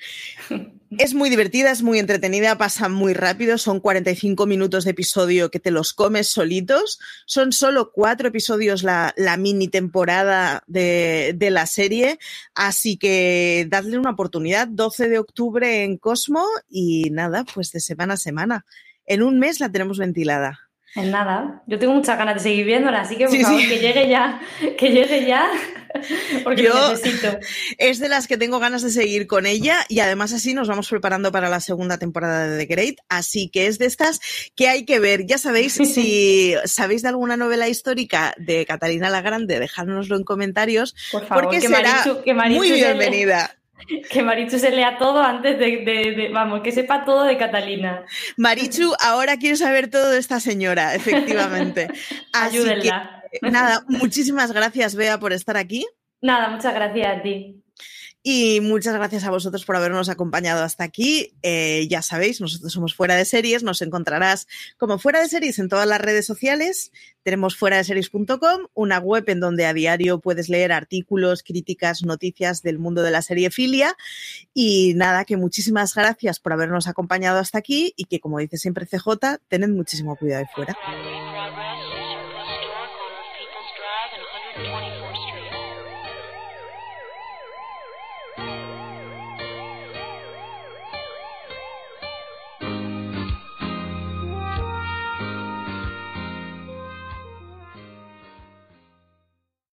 Es 0.98 1.14
muy 1.14 1.30
divertida, 1.30 1.70
es 1.70 1.84
muy 1.84 2.00
entretenida, 2.00 2.58
pasa 2.58 2.90
muy 2.90 3.14
rápido, 3.14 3.60
son 3.60 3.80
45 3.80 4.48
minutos 4.48 4.86
de 4.86 4.92
episodio 4.92 5.52
que 5.52 5.60
te 5.60 5.70
los 5.70 5.94
comes 5.94 6.30
solitos. 6.30 7.00
Son 7.28 7.52
solo 7.52 7.92
cuatro 7.92 8.30
episodios 8.30 8.82
la, 8.82 9.14
mini 9.38 9.68
temporada 9.68 10.64
de, 10.66 11.36
de, 11.38 11.52
la 11.52 11.68
serie, 11.68 12.18
así 12.56 12.98
que 12.98 13.68
dadle 13.70 14.00
una 14.00 14.10
oportunidad. 14.10 14.68
12 14.68 15.10
de 15.10 15.20
octubre 15.20 15.84
en 15.84 15.98
Cosmo 15.98 16.44
y 16.68 17.12
nada, 17.12 17.46
pues 17.54 17.72
de 17.72 17.82
semana 17.82 18.16
a 18.16 18.18
semana. 18.18 18.66
En 19.06 19.22
un 19.22 19.38
mes 19.38 19.60
la 19.60 19.72
tenemos 19.72 20.00
ventilada. 20.00 20.69
En 20.96 21.12
nada. 21.12 21.62
Yo 21.68 21.78
tengo 21.78 21.94
muchas 21.94 22.18
ganas 22.18 22.36
de 22.36 22.42
seguir 22.42 22.66
viéndola, 22.66 23.02
así 23.02 23.16
que 23.16 23.28
por 23.28 23.38
favor, 23.38 23.60
que 23.62 23.80
llegue 23.80 24.10
ya, 24.10 24.42
que 24.78 24.90
llegue 24.90 25.26
ya, 25.26 25.50
porque 26.44 26.64
Yo 26.64 26.90
necesito. 26.90 27.40
Es 27.78 28.00
de 28.00 28.10
las 28.10 28.28
que 28.28 28.38
tengo 28.38 28.60
ganas 28.60 28.82
de 28.82 28.90
seguir 28.90 29.28
con 29.28 29.46
ella 29.46 29.86
y 29.88 30.00
además 30.00 30.34
así 30.34 30.54
nos 30.54 30.68
vamos 30.68 30.90
preparando 30.90 31.32
para 31.32 31.50
la 31.50 31.60
segunda 31.60 31.98
temporada 31.98 32.48
de 32.48 32.66
The 32.66 32.74
Great, 32.74 32.96
así 33.08 33.50
que 33.50 33.68
es 33.68 33.78
de 33.78 33.86
estas 33.86 34.20
que 34.56 34.68
hay 34.68 34.86
que 34.86 35.00
ver. 35.00 35.26
Ya 35.26 35.38
sabéis, 35.38 35.74
si 35.94 36.56
sabéis 36.66 37.04
de 37.04 37.10
alguna 37.10 37.38
novela 37.38 37.68
histórica 37.70 38.34
de 38.38 38.66
Catalina 38.66 39.10
la 39.10 39.22
Grande, 39.22 39.60
dejárnoslo 39.60 40.18
en 40.18 40.24
comentarios, 40.24 40.96
por 41.12 41.26
favor, 41.26 41.46
porque 41.46 41.62
será 41.62 42.04
muy 42.50 42.72
bienvenida. 42.72 43.59
Que 44.12 44.24
Marichu 44.24 44.60
se 44.60 44.72
lea 44.72 44.98
todo 44.98 45.22
antes 45.22 45.58
de, 45.58 46.30
vamos, 46.34 46.62
que 46.62 46.72
sepa 46.72 47.06
todo 47.06 47.24
de 47.24 47.38
Catalina. 47.38 48.06
Marichu 48.38 48.94
ahora 49.00 49.38
quiere 49.38 49.56
saber 49.56 49.90
todo 49.90 50.12
de 50.12 50.20
esta 50.20 50.40
señora, 50.40 50.96
efectivamente. 51.00 51.88
Ayúdenla. 52.34 53.24
nada, 53.42 53.84
muchísimas 53.88 54.52
gracias, 54.52 54.96
Bea, 54.96 55.20
por 55.20 55.34
estar 55.34 55.58
aquí. 55.58 55.86
Nada, 56.22 56.50
muchas 56.50 56.74
gracias 56.74 57.18
a 57.18 57.22
ti. 57.22 57.64
Y 58.22 58.60
muchas 58.60 58.94
gracias 58.96 59.24
a 59.24 59.30
vosotros 59.30 59.64
por 59.64 59.78
habernos 59.78 60.10
acompañado 60.10 60.64
hasta 60.64 60.84
aquí. 60.84 61.34
Eh, 61.42 61.88
ya 61.90 62.02
sabéis, 62.02 62.42
nosotros 62.42 62.74
somos 62.74 62.94
Fuera 62.94 63.16
de 63.16 63.24
Series, 63.24 63.64
nos 63.64 63.82
encontrarás 63.82 64.48
como 64.78 65.00
Fuera 65.00 65.22
de 65.22 65.30
Series 65.30 65.58
en 65.60 65.70
todas 65.70 65.88
las 65.88 66.02
redes 66.02 66.26
sociales. 66.26 66.92
Tenemos 67.24 67.56
fuera 67.56 67.78
de 67.78 67.84
series.com, 67.84 68.68
una 68.74 68.98
web 68.98 69.24
en 69.28 69.40
donde 69.40 69.66
a 69.66 69.74
diario 69.74 70.20
puedes 70.20 70.50
leer 70.50 70.72
artículos, 70.72 71.44
críticas, 71.44 72.02
noticias 72.04 72.62
del 72.62 72.80
mundo 72.80 73.04
de 73.04 73.12
la 73.12 73.22
serie 73.22 73.52
filia. 73.52 73.96
Y 74.54 74.94
nada, 74.96 75.26
que 75.26 75.38
muchísimas 75.38 75.94
gracias 75.94 76.40
por 76.40 76.54
habernos 76.54 76.88
acompañado 76.88 77.40
hasta 77.40 77.58
aquí 77.58 77.94
y 77.98 78.06
que, 78.06 78.20
como 78.20 78.40
dice 78.40 78.58
siempre 78.58 78.86
CJ, 78.86 79.38
tened 79.48 79.70
muchísimo 79.70 80.16
cuidado 80.16 80.42
de 80.42 80.50
fuera. 80.56 81.29